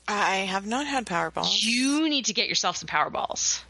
[0.09, 1.63] I have not had Powerballs.
[1.63, 3.63] You need to get yourself some Powerballs.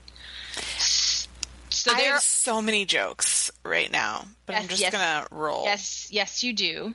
[1.68, 5.64] So there are so many jokes right now, but yes, I'm just yes, gonna roll.
[5.64, 6.94] Yes, yes, you do.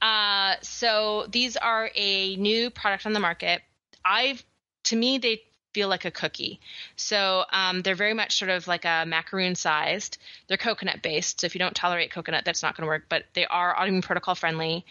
[0.00, 3.62] Uh, so these are a new product on the market.
[4.04, 4.44] I've
[4.84, 5.42] to me they
[5.78, 6.58] feel like a cookie.
[6.96, 10.18] So um, they're very much sort of like a macaroon sized.
[10.48, 11.40] They're coconut based.
[11.40, 13.04] So if you don't tolerate coconut, that's not going to work.
[13.08, 14.84] But they are autoimmune protocol friendly.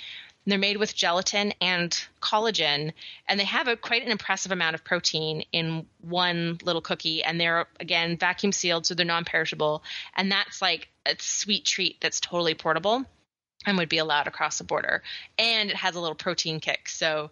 [0.45, 2.93] They're made with gelatin and collagen,
[3.27, 7.21] and they have a quite an impressive amount of protein in one little cookie.
[7.21, 9.83] And they're again vacuum sealed, so they're non-perishable.
[10.15, 13.03] And that's like a sweet treat that's totally portable
[13.65, 15.03] and would be allowed across the border.
[15.37, 17.29] And it has a little protein kick, so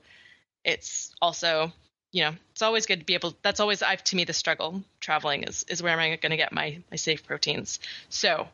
[0.66, 1.72] it's also
[2.16, 3.36] you know, it's always good to be able.
[3.42, 6.38] That's always I've to me the struggle traveling is is where am I going to
[6.38, 7.78] get my my safe proteins.
[8.08, 8.48] So,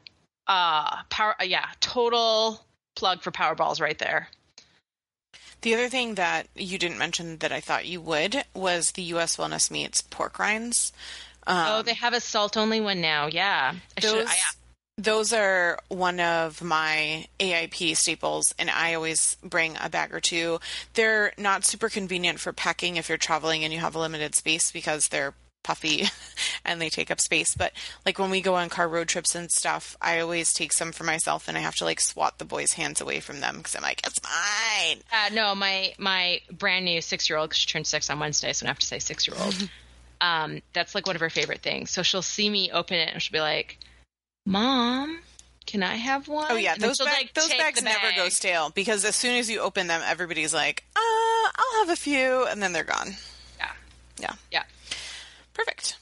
[0.47, 4.29] uh, power, uh, yeah, total plug for Powerballs right there.
[5.61, 9.37] The other thing that you didn't mention that I thought you would was the U.S.
[9.37, 10.91] Wellness Meats pork rinds,
[11.45, 13.27] oh, they have a salt only one now.
[13.27, 13.75] Yeah.
[13.95, 14.39] I should- Those, I-
[14.97, 20.59] those are one of my AIP staples, and I always bring a bag or two.
[20.93, 24.71] They're not super convenient for packing if you're traveling and you have a limited space
[24.71, 25.33] because they're
[25.63, 26.05] puffy
[26.65, 27.55] and they take up space.
[27.55, 27.73] But
[28.05, 31.03] like when we go on car road trips and stuff, I always take some for
[31.03, 33.83] myself, and I have to like swat the boys' hands away from them because I'm
[33.83, 35.01] like, it's mine.
[35.11, 38.53] Uh, no, my my brand new six year old because she turned six on Wednesday,
[38.53, 39.69] so I have to say six year old.
[40.21, 41.89] um, that's like one of her favorite things.
[41.89, 43.79] So she'll see me open it and she'll be like,
[44.45, 45.21] "Mom,
[45.65, 48.15] can I have one?" Oh yeah, And those she'll, like, those bags never bag.
[48.15, 51.95] go stale because as soon as you open them, everybody's like, uh, I'll have a
[51.95, 53.15] few, and then they're gone.
[53.59, 53.71] Yeah,
[54.19, 54.63] Yeah, yeah.
[55.53, 55.97] perfect.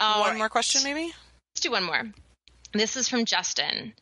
[0.00, 0.38] All One right.
[0.38, 1.12] more question, maybe.
[1.54, 2.10] Let's do one more.
[2.72, 3.92] This is from Justin.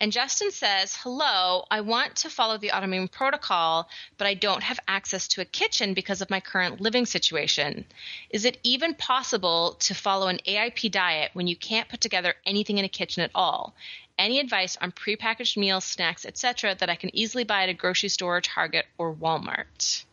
[0.00, 4.78] And Justin says, Hello, I want to follow the autoimmune protocol, but I don't have
[4.86, 7.84] access to a kitchen because of my current living situation.
[8.30, 12.78] Is it even possible to follow an AIP diet when you can't put together anything
[12.78, 13.74] in a kitchen at all?
[14.18, 18.08] Any advice on prepackaged meals, snacks, etc., that I can easily buy at a grocery
[18.08, 20.04] store, Target, or Walmart?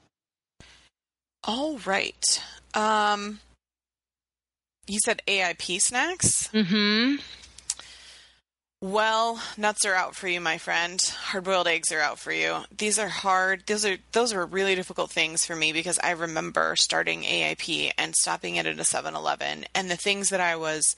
[1.43, 2.43] All right.
[2.73, 3.39] Um,
[4.88, 6.49] you said AIP snacks.
[6.49, 7.15] Mm-hmm.
[8.82, 11.01] Well, nuts are out for you, my friend.
[11.01, 12.65] Hard-boiled eggs are out for you.
[12.78, 13.63] These are hard.
[13.65, 18.13] Those are those are really difficult things for me because I remember starting AIP and
[18.15, 20.95] stopping it at a 7-Eleven, and the things that I was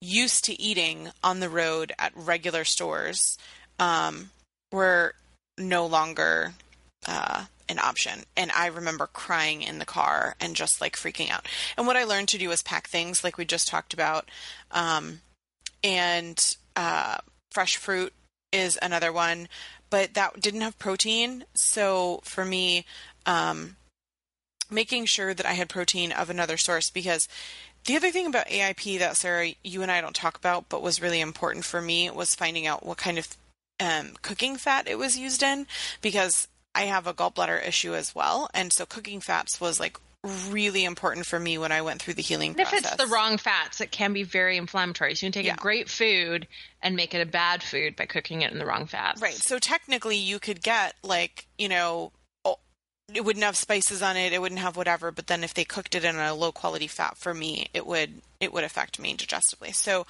[0.00, 3.38] used to eating on the road at regular stores
[3.78, 4.30] um,
[4.70, 5.14] were
[5.56, 6.52] no longer
[7.06, 8.24] uh, an option.
[8.36, 11.46] And I remember crying in the car and just like freaking out.
[11.76, 14.28] And what I learned to do was pack things like we just talked about.
[14.70, 15.20] Um,
[15.82, 17.18] and uh,
[17.52, 18.12] fresh fruit
[18.52, 19.48] is another one,
[19.90, 21.44] but that didn't have protein.
[21.54, 22.84] So for me,
[23.26, 23.76] um,
[24.70, 27.28] making sure that I had protein of another source because
[27.84, 31.02] the other thing about AIP that Sarah, you and I don't talk about, but was
[31.02, 33.36] really important for me was finding out what kind of
[33.80, 35.66] um, cooking fat it was used in
[36.00, 39.98] because I have a gallbladder issue as well, and so cooking fats was like
[40.48, 43.36] really important for me when I went through the healing And if it's the wrong
[43.36, 45.14] fats, it can be very inflammatory.
[45.14, 45.54] So you can take Yeah.
[45.54, 46.48] a great food
[46.82, 49.20] and make it a bad food by cooking it in the wrong fats.
[49.20, 49.34] Right.
[49.34, 52.12] So technically, you could get like you know,
[53.12, 54.32] it wouldn't have spices on it.
[54.32, 55.10] It wouldn't have whatever.
[55.10, 58.22] But then if they cooked it in a low quality fat, for me, it would
[58.40, 59.74] it would affect me digestively.
[59.74, 60.06] So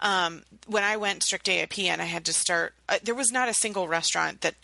[0.00, 3.48] um, when I went strict AIP and I had to start, uh, there was not
[3.48, 4.54] a single restaurant that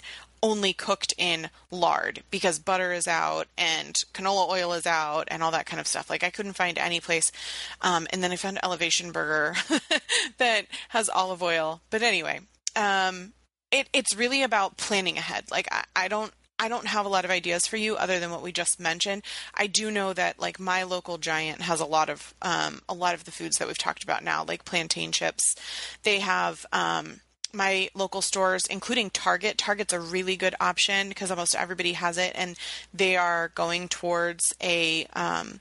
[0.43, 5.51] only cooked in lard because butter is out and canola oil is out and all
[5.51, 6.11] that kind of stuff.
[6.11, 7.33] Like I couldn't find any place.
[7.81, 9.57] Um, and then I found Elevation Burger
[10.39, 11.81] that has olive oil.
[11.89, 12.41] But anyway,
[12.77, 13.33] um,
[13.71, 15.51] it, it's really about planning ahead.
[15.51, 18.31] Like I, I don't I don't have a lot of ideas for you other than
[18.31, 19.23] what we just mentioned.
[19.55, 23.15] I do know that like my local giant has a lot of um, a lot
[23.15, 25.57] of the foods that we've talked about now, like plantain chips.
[26.05, 27.21] They have um,
[27.53, 29.59] my local stores, including Target.
[29.59, 32.57] Target's a really good option because almost everybody has it, and
[32.93, 35.61] they are going towards a um,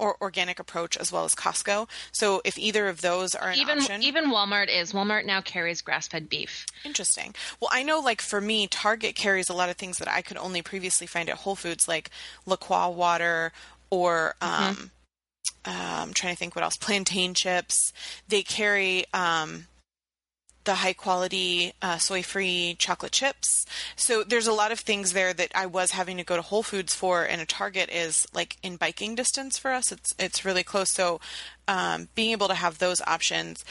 [0.00, 1.88] or organic approach as well as Costco.
[2.10, 4.92] So if either of those are an Even option, even Walmart is.
[4.92, 6.66] Walmart now carries grass fed beef.
[6.84, 7.34] Interesting.
[7.60, 10.38] Well, I know, like for me, Target carries a lot of things that I could
[10.38, 12.10] only previously find at Whole Foods, like
[12.46, 13.52] La Croix water
[13.90, 14.90] or um,
[15.64, 16.76] uh, I'm trying to think what else.
[16.80, 17.92] Plantain chips.
[18.28, 19.66] They carry um,
[20.64, 23.64] the high quality uh, soy free chocolate chips.
[23.96, 26.62] So there's a lot of things there that I was having to go to Whole
[26.62, 29.92] Foods for, and a Target is like in biking distance for us.
[29.92, 30.90] It's it's really close.
[30.90, 31.20] So
[31.68, 33.64] um, being able to have those options,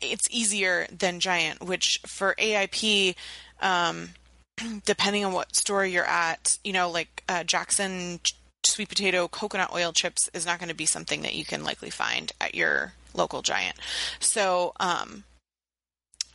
[0.00, 1.62] it's easier than Giant.
[1.62, 3.14] Which for AIP.
[3.60, 4.10] Um,
[4.84, 8.20] depending on what store you're at, you know, like uh, Jackson
[8.66, 11.90] sweet potato coconut oil chips is not going to be something that you can likely
[11.90, 13.76] find at your local giant.
[14.20, 15.24] So, um,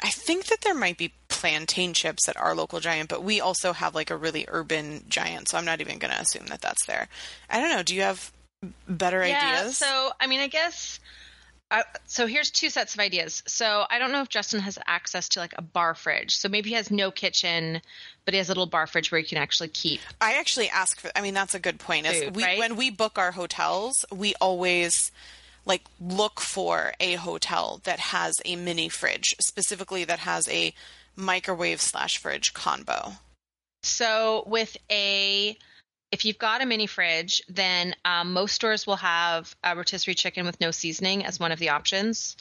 [0.02, 3.74] I think that there might be plantain chips at our local giant, but we also
[3.74, 6.86] have like a really urban giant, so I'm not even going to assume that that's
[6.86, 7.08] there.
[7.50, 7.84] I don't know.
[7.84, 8.32] Do you have
[8.88, 9.38] better Yeah.
[9.38, 9.78] ideas?
[9.78, 11.00] So I mean, I guess.
[11.72, 13.44] Uh, so here's two sets of ideas.
[13.46, 16.36] So I don't know if Justin has access to like a bar fridge.
[16.36, 17.80] So maybe he has no kitchen,
[18.26, 20.00] but he has a little bar fridge where you can actually keep.
[20.20, 21.12] I actually ask for.
[21.16, 22.08] I mean, that's a good point.
[22.08, 22.58] Is Food, we right?
[22.58, 25.12] when we book our hotels, we always
[25.66, 30.74] like look for a hotel that has a mini fridge, specifically that has a
[31.16, 33.14] microwave slash fridge combo.
[33.84, 35.58] So with a
[36.12, 40.46] if you've got a mini fridge, then um, most stores will have a rotisserie chicken
[40.46, 42.36] with no seasoning as one of the options.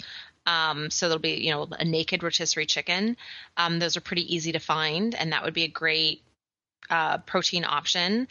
[0.46, 3.18] Um, so there'll be, you know, a naked rotisserie chicken.
[3.58, 6.22] Um, those are pretty easy to find, and that would be a great
[6.88, 8.28] uh, protein option.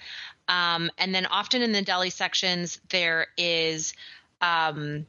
[0.47, 3.93] Um, and then often in the deli sections, there is
[4.41, 5.05] Um,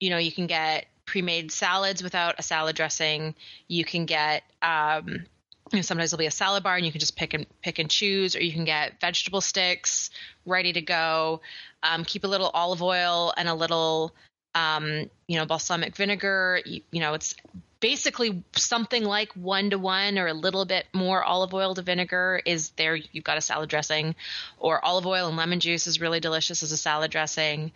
[0.00, 3.34] you know, you can get pre-made salads without a salad dressing.
[3.68, 5.26] You can get um,
[5.72, 7.78] you know, sometimes there'll be a salad bar and you can just pick and pick
[7.78, 10.10] and choose, or you can get vegetable sticks
[10.44, 11.40] ready to go.
[11.82, 14.14] Um, keep a little olive oil and a little,
[14.54, 16.60] um, you know, balsamic vinegar.
[16.64, 17.34] You, you, know, it's
[17.80, 22.40] basically something like one to one or a little bit more olive oil to vinegar
[22.46, 22.94] is there.
[22.94, 24.14] You've got a salad dressing,
[24.58, 27.72] or olive oil and lemon juice is really delicious as a salad dressing.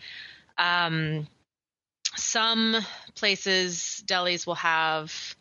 [0.61, 1.27] Um,
[2.17, 2.77] some
[3.15, 5.35] places, delis will have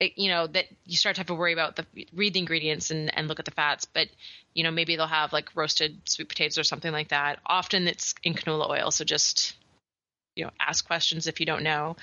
[0.00, 3.16] you know that you start to have to worry about the read the ingredients and,
[3.16, 4.08] and look at the fats but
[4.52, 7.38] you know maybe they'll have like roasted sweet potatoes or something like that.
[7.46, 9.56] Often it's in canola oil so just
[10.34, 11.96] you know ask questions if you don't know.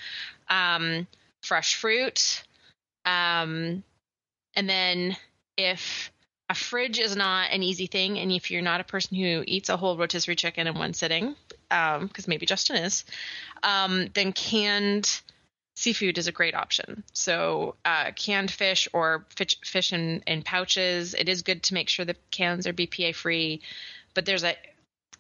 [0.50, 1.08] Um,
[1.44, 2.44] fresh fruit
[3.06, 3.84] um,
[4.56, 5.16] and then
[5.58, 6.12] if
[6.50, 9.70] a fridge is not an easy thing and if you're not a person who eats
[9.70, 11.36] a whole rotisserie chicken in one sitting
[11.74, 13.06] because um, maybe justin is
[13.64, 15.22] um, then canned
[15.76, 17.04] seafood is a great option.
[17.14, 21.14] So, uh, canned fish or fish, fish in, in pouches.
[21.14, 23.62] It is good to make sure the cans are BPA free,
[24.14, 24.56] but there's a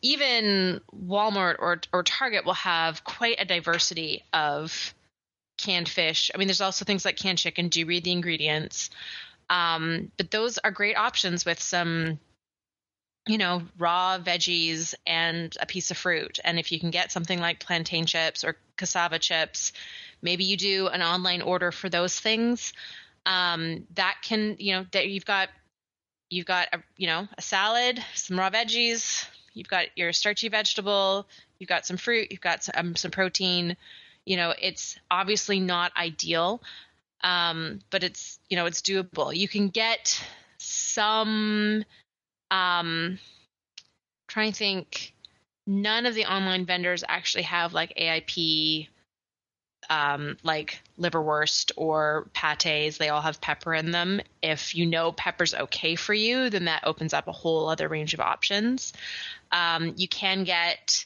[0.01, 4.93] even Walmart or or Target will have quite a diversity of
[5.57, 6.29] canned fish.
[6.33, 7.69] I mean, there's also things like canned chicken.
[7.69, 8.89] Do read the ingredients?
[9.49, 12.19] Um, but those are great options with some,
[13.27, 16.39] you know, raw veggies and a piece of fruit.
[16.43, 19.71] And if you can get something like plantain chips or cassava chips,
[20.21, 22.73] maybe you do an online order for those things.
[23.25, 25.47] Um, that can you know that you've got
[26.29, 31.25] you've got a, you know a salad some raw veggies you've got your starchy vegetable
[31.57, 33.77] you've got some fruit you've got some, um, some protein.
[34.25, 36.61] You know it's obviously not ideal
[37.23, 39.35] um, but it's you know it's doable.
[39.35, 40.21] You can get
[40.57, 41.85] some
[42.53, 43.17] um
[44.27, 45.13] trying to think
[45.67, 48.89] none of the online vendors actually have like aip
[49.89, 54.21] um, like liverwurst or pates, they all have pepper in them.
[54.41, 58.13] If you know pepper's okay for you, then that opens up a whole other range
[58.13, 58.93] of options.
[59.51, 61.05] Um, you can get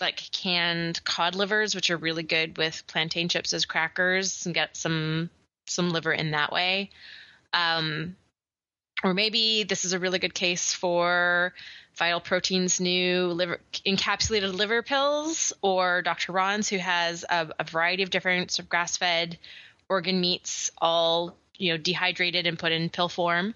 [0.00, 4.76] like canned cod livers, which are really good with plantain chips as crackers, and get
[4.76, 5.30] some
[5.66, 6.90] some liver in that way.
[7.52, 8.16] Um,
[9.02, 11.52] or maybe this is a really good case for
[11.96, 16.32] Vital Protein's new liver, encapsulated liver pills, or Dr.
[16.32, 19.38] Ron's, who has a, a variety of different sort of grass-fed
[19.88, 23.54] organ meats, all you know dehydrated and put in pill form.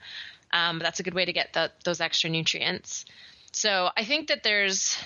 [0.53, 3.05] Um, that's a good way to get the, those extra nutrients.
[3.53, 4.97] So I think that there's,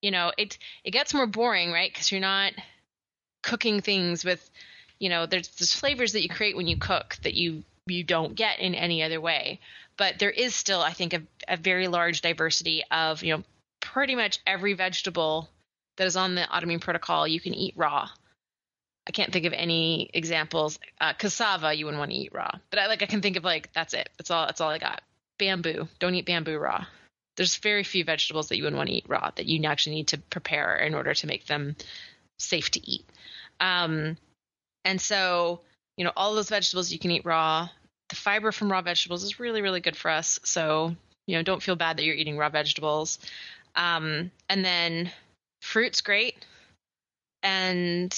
[0.00, 1.92] you know, it it gets more boring, right?
[1.92, 2.52] Because you're not
[3.42, 4.50] cooking things with,
[4.98, 8.34] you know, there's there's flavors that you create when you cook that you you don't
[8.34, 9.60] get in any other way
[10.00, 13.44] but there is still, I think, a, a very large diversity of, you know,
[13.80, 15.50] pretty much every vegetable
[15.98, 18.08] that is on the autoimmune protocol you can eat raw.
[19.06, 20.78] I can't think of any examples.
[21.02, 23.44] Uh, cassava you wouldn't want to eat raw, but I like I can think of
[23.44, 24.08] like that's it.
[24.16, 24.46] That's all.
[24.46, 25.02] That's all I got.
[25.38, 25.86] Bamboo.
[25.98, 26.86] Don't eat bamboo raw.
[27.36, 30.08] There's very few vegetables that you wouldn't want to eat raw that you actually need
[30.08, 31.76] to prepare in order to make them
[32.38, 33.04] safe to eat.
[33.60, 34.16] Um,
[34.86, 35.60] and so
[35.98, 37.68] you know all those vegetables you can eat raw
[38.10, 40.38] the fiber from raw vegetables is really, really good for us.
[40.44, 40.94] So,
[41.26, 43.18] you know, don't feel bad that you're eating raw vegetables.
[43.74, 45.10] Um, and then
[45.62, 46.44] fruit's great.
[47.42, 48.14] And,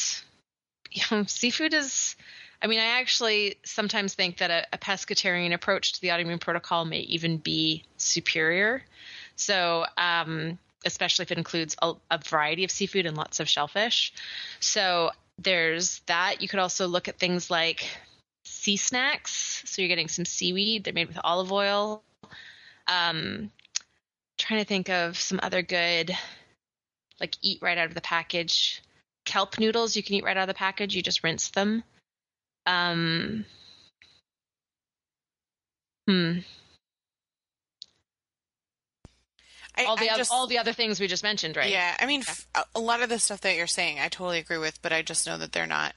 [0.91, 2.17] you know, seafood is,
[2.61, 6.85] I mean, I actually sometimes think that a, a pescatarian approach to the autoimmune protocol
[6.85, 8.83] may even be superior.
[9.37, 14.13] So, um, especially if it includes a, a, variety of seafood and lots of shellfish.
[14.59, 16.43] So there's that.
[16.43, 17.87] You could also look at things like
[18.63, 19.67] SeaSnax.
[19.67, 20.85] So you're getting some seaweed.
[20.85, 22.03] They're made with olive oil.
[22.87, 23.51] Um,
[24.39, 26.17] trying to think of some other good,
[27.21, 28.81] like eat right out of the package.
[29.25, 30.95] Kelp noodles you can eat right out of the package.
[30.95, 31.83] You just rinse them.
[32.67, 33.45] Um,
[36.09, 36.39] hmm.
[39.75, 41.71] I, all the I other, just, all the other things we just mentioned, right?
[41.71, 44.59] Yeah, I mean, f- a lot of the stuff that you're saying, I totally agree
[44.59, 45.95] with, but I just know that they're not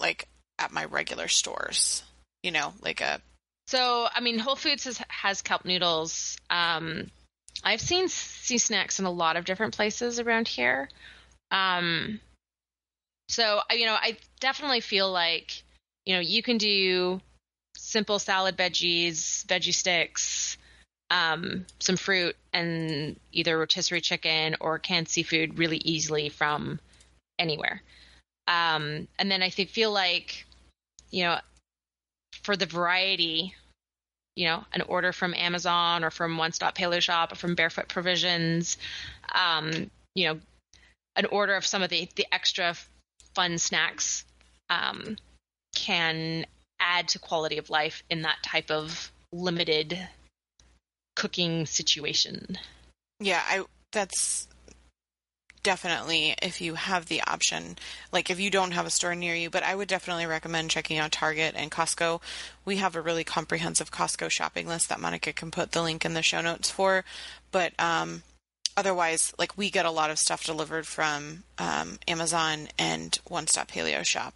[0.00, 0.28] like
[0.58, 2.02] at my regular stores
[2.48, 3.20] you know, like a.
[3.66, 6.38] So, I mean, Whole Foods has, has kelp noodles.
[6.48, 7.10] Um,
[7.62, 10.88] I've seen SeaSnax in a lot of different places around here.
[11.50, 12.20] Um,
[13.28, 15.62] so, you know, I definitely feel like,
[16.06, 17.20] you know, you can do
[17.76, 20.56] simple salad veggies, veggie sticks,
[21.10, 26.80] um, some fruit, and either rotisserie chicken or canned seafood really easily from
[27.38, 27.82] anywhere.
[28.46, 30.46] Um, and then I think, feel like,
[31.10, 31.40] you know,
[32.48, 33.54] for the variety,
[34.34, 37.88] you know, an order from Amazon or from One Stop Paleo Shop or from Barefoot
[37.88, 38.78] Provisions,
[39.34, 40.40] um, you know,
[41.14, 42.74] an order of some of the the extra
[43.34, 44.24] fun snacks
[44.70, 45.18] um,
[45.74, 46.46] can
[46.80, 50.08] add to quality of life in that type of limited
[51.16, 52.56] cooking situation.
[53.20, 54.48] Yeah, I that's
[55.62, 57.76] definitely if you have the option.
[58.12, 60.98] Like if you don't have a store near you, but I would definitely recommend checking
[60.98, 62.20] out Target and Costco.
[62.64, 66.14] We have a really comprehensive Costco shopping list that Monica can put the link in
[66.14, 67.04] the show notes for.
[67.50, 68.22] But um
[68.76, 73.72] otherwise, like we get a lot of stuff delivered from um, Amazon and One Stop
[73.72, 74.34] Paleo Shop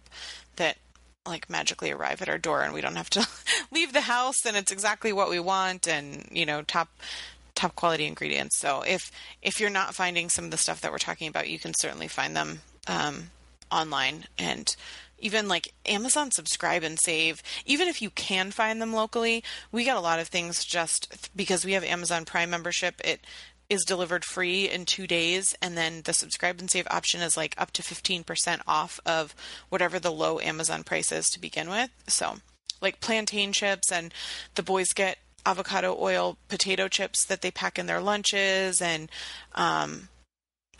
[0.57, 0.77] that
[1.25, 3.25] like magically arrive at our door and we don't have to
[3.71, 6.89] leave the house and it's exactly what we want and you know top
[7.55, 8.57] top quality ingredients.
[8.57, 9.11] So if
[9.41, 12.07] if you're not finding some of the stuff that we're talking about you can certainly
[12.07, 13.31] find them um,
[13.71, 14.25] online.
[14.37, 14.75] And
[15.19, 17.41] even like Amazon subscribe and save.
[17.65, 21.65] Even if you can find them locally we get a lot of things just because
[21.65, 23.21] we have Amazon Prime membership it
[23.69, 27.55] is delivered free in two days, and then the subscribe and save option is like
[27.57, 29.35] up to 15% off of
[29.69, 31.89] whatever the low Amazon price is to begin with.
[32.07, 32.35] So,
[32.81, 34.13] like plantain chips, and
[34.55, 39.09] the boys get avocado oil potato chips that they pack in their lunches, and
[39.53, 40.09] um,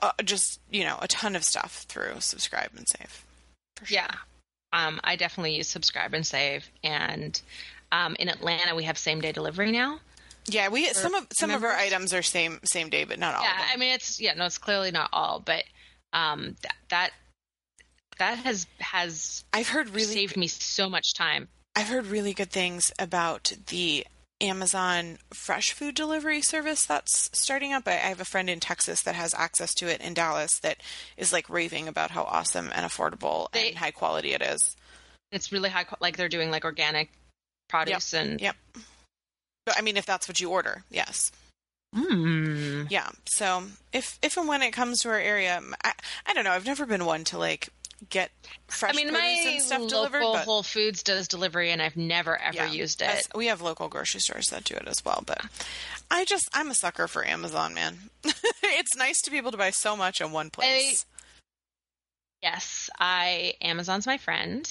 [0.02, 3.26] uh, just, you know, a ton of stuff through subscribe and save.
[3.84, 3.96] Sure.
[3.98, 4.12] Yeah.
[4.72, 6.68] Um, I definitely use subscribe and save.
[6.84, 7.40] And
[7.92, 10.00] um, in Atlanta, we have same day delivery now.
[10.46, 11.70] Yeah, we some of some members.
[11.70, 13.44] of our items are same same day, but not all.
[13.44, 15.64] Yeah, I mean it's yeah, no, it's clearly not all, but
[16.12, 17.10] um, that that
[18.20, 21.48] that has has I've heard really saved me so much time.
[21.76, 24.06] I've heard really good things about the
[24.44, 27.88] Amazon fresh food delivery service that's starting up.
[27.88, 30.78] I have a friend in Texas that has access to it in Dallas that
[31.18, 34.76] is like raving about how awesome and affordable they, and high quality it is.
[35.32, 37.10] It's really high, like they're doing like organic
[37.70, 38.26] produce yep.
[38.26, 38.56] and yep.
[39.76, 41.32] I mean, if that's what you order, yes.
[41.96, 42.92] Mm.
[42.92, 43.10] Yeah.
[43.26, 43.64] So
[43.94, 45.94] if if and when it comes to our area, I,
[46.26, 46.52] I don't know.
[46.52, 47.70] I've never been one to like
[48.10, 48.32] get
[48.68, 50.22] fresh I mean, produce and stuff delivered.
[50.22, 53.10] But Whole Foods does delivery, and I've never ever yeah, used it.
[53.10, 55.42] As, we have local grocery stores that do it as well, but
[56.12, 57.98] I just I'm a sucker for Amazon, man.
[58.24, 61.06] it's nice to be able to buy so much in one place.
[62.42, 64.70] I, yes, I Amazon's my friend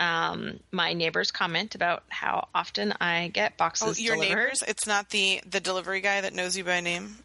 [0.00, 3.98] um, my neighbors comment about how often I get boxes.
[3.98, 4.36] Oh, your delivered.
[4.36, 4.62] neighbors?
[4.66, 7.16] It's not the the delivery guy that knows you by name.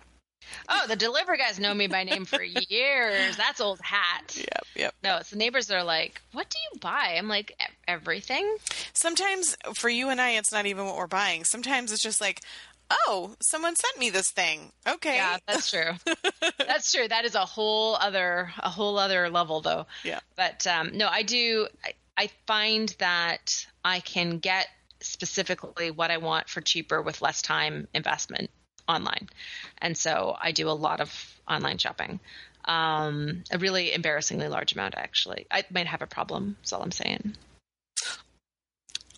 [0.67, 3.35] Oh, the delivery guys know me by name for years.
[3.35, 4.35] That's old hat.
[4.49, 4.95] Yep, yep.
[5.03, 8.57] No, it's the neighbors that are like, "What do you buy?" I'm like, "Everything."
[8.93, 11.43] Sometimes for you and I, it's not even what we're buying.
[11.43, 12.41] Sometimes it's just like,
[12.89, 15.15] "Oh, someone sent me this thing." Okay.
[15.15, 15.91] Yeah, that's true.
[16.59, 17.07] that's true.
[17.07, 19.87] That is a whole other a whole other level, though.
[20.03, 20.19] Yeah.
[20.37, 21.67] But um, no, I do.
[21.83, 24.67] I, I find that I can get
[25.01, 28.49] specifically what I want for cheaper with less time investment
[28.89, 29.29] online.
[29.77, 32.19] And so I do a lot of online shopping.
[32.65, 35.47] Um, a really embarrassingly large amount, actually.
[35.49, 37.35] I might have a problem, that's all I'm saying.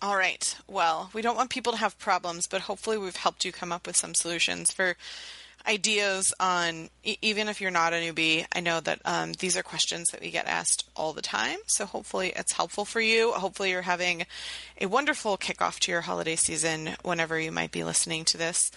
[0.00, 0.56] All right.
[0.68, 3.86] Well, we don't want people to have problems, but hopefully we've helped you come up
[3.86, 4.96] with some solutions for
[5.66, 10.08] ideas on even if you're not a newbie i know that um, these are questions
[10.10, 13.82] that we get asked all the time so hopefully it's helpful for you hopefully you're
[13.82, 14.26] having
[14.80, 18.70] a wonderful kickoff to your holiday season whenever you might be listening to this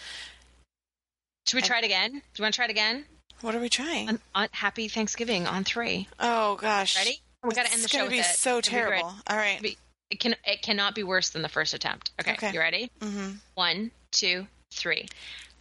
[1.46, 3.06] should we try it again do you want to try it again
[3.42, 6.08] what are we trying on, on happy thanksgiving on three.
[6.20, 9.38] Oh gosh ready we got to end the show it's gonna be so terrible all
[9.38, 9.78] right
[10.10, 12.52] it can it cannot be worse than the first attempt okay, okay.
[12.54, 13.32] you ready mm-hmm.
[13.56, 15.08] one two three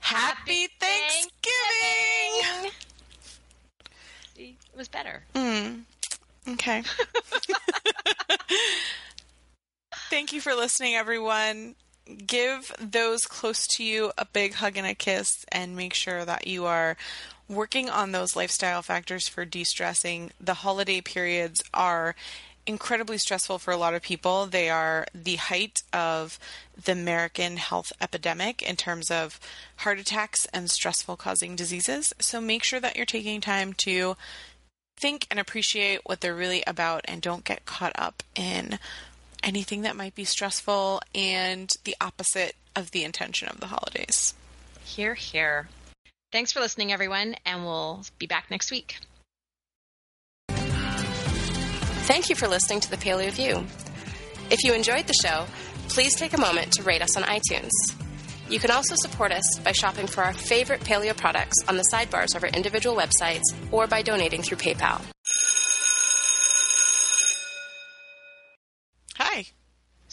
[0.04, 2.70] Happy Thanksgiving!
[4.36, 5.22] See, it was better.
[5.34, 5.84] Mm.
[6.46, 6.82] Okay.
[10.10, 11.74] Thank you for listening, everyone.
[12.26, 16.46] Give those close to you a big hug and a kiss, and make sure that
[16.46, 16.96] you are
[17.48, 20.30] working on those lifestyle factors for de stressing.
[20.40, 22.14] The holiday periods are
[22.66, 24.46] incredibly stressful for a lot of people.
[24.46, 26.38] They are the height of
[26.82, 29.38] the American health epidemic in terms of
[29.76, 32.12] heart attacks and stressful causing diseases.
[32.20, 34.16] So make sure that you're taking time to
[34.96, 38.78] think and appreciate what they're really about and don't get caught up in
[39.44, 44.34] anything that might be stressful and the opposite of the intention of the holidays.
[44.84, 45.68] Here, here.
[46.32, 48.96] Thanks for listening, everyone, and we'll be back next week.
[50.48, 53.64] Thank you for listening to the Paleo View.
[54.50, 55.46] If you enjoyed the show,
[55.88, 57.70] please take a moment to rate us on iTunes.
[58.48, 62.34] You can also support us by shopping for our favorite paleo products on the sidebars
[62.36, 65.00] of our individual websites or by donating through PayPal.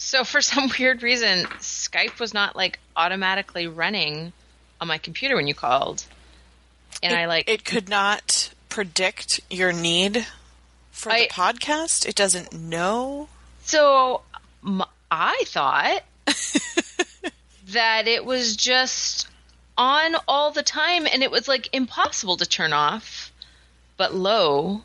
[0.04, 4.32] So, for some weird reason, Skype was not like automatically running
[4.80, 6.04] on my computer when you called.
[7.02, 10.26] And it, I like it could not predict your need
[10.90, 12.06] for I- the podcast?
[12.06, 13.28] It doesn't know.
[13.64, 14.22] So
[14.66, 16.02] m- I thought
[17.68, 19.28] that it was just
[19.78, 23.32] on all the time and it was like impossible to turn off.
[23.96, 24.82] But low,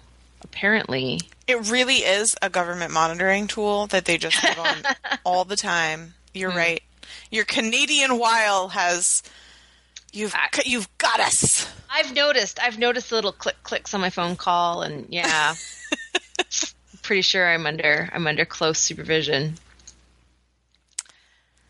[0.51, 1.19] apparently.
[1.47, 6.13] It really is a government monitoring tool that they just have on all the time.
[6.33, 6.57] You're hmm.
[6.57, 6.83] right.
[7.31, 9.23] Your Canadian Wile has
[10.11, 11.71] you've I- you've got us.
[11.89, 12.59] I've noticed.
[12.61, 15.55] I've noticed the little click clicks on my phone call and yeah.
[17.01, 19.55] Pretty sure I'm under I'm under close supervision.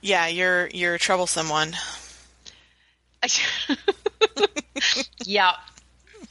[0.02, 1.74] Yeah, you're you're a troublesome one.
[5.26, 5.56] yep.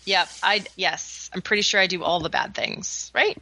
[0.07, 0.29] Yep.
[0.43, 1.31] I yes.
[1.35, 3.37] I'm pretty sure I do all the bad things, right?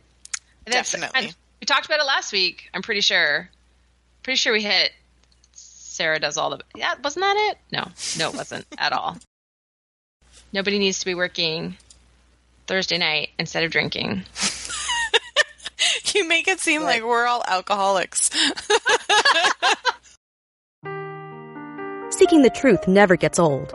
[0.66, 1.26] And that's- Definitely.
[1.28, 2.68] and we talked about it last week.
[2.74, 3.48] I'm pretty sure.
[4.22, 4.92] Pretty sure we hit
[5.52, 7.58] Sarah does all the Yeah, wasn't that it?
[7.70, 7.84] No.
[8.18, 9.16] No, it wasn't at all.
[10.52, 11.76] Nobody needs to be working
[12.66, 14.24] Thursday night instead of drinking.
[16.14, 18.30] You make it seem like we're all alcoholics.
[22.10, 23.74] Seeking the truth never gets old.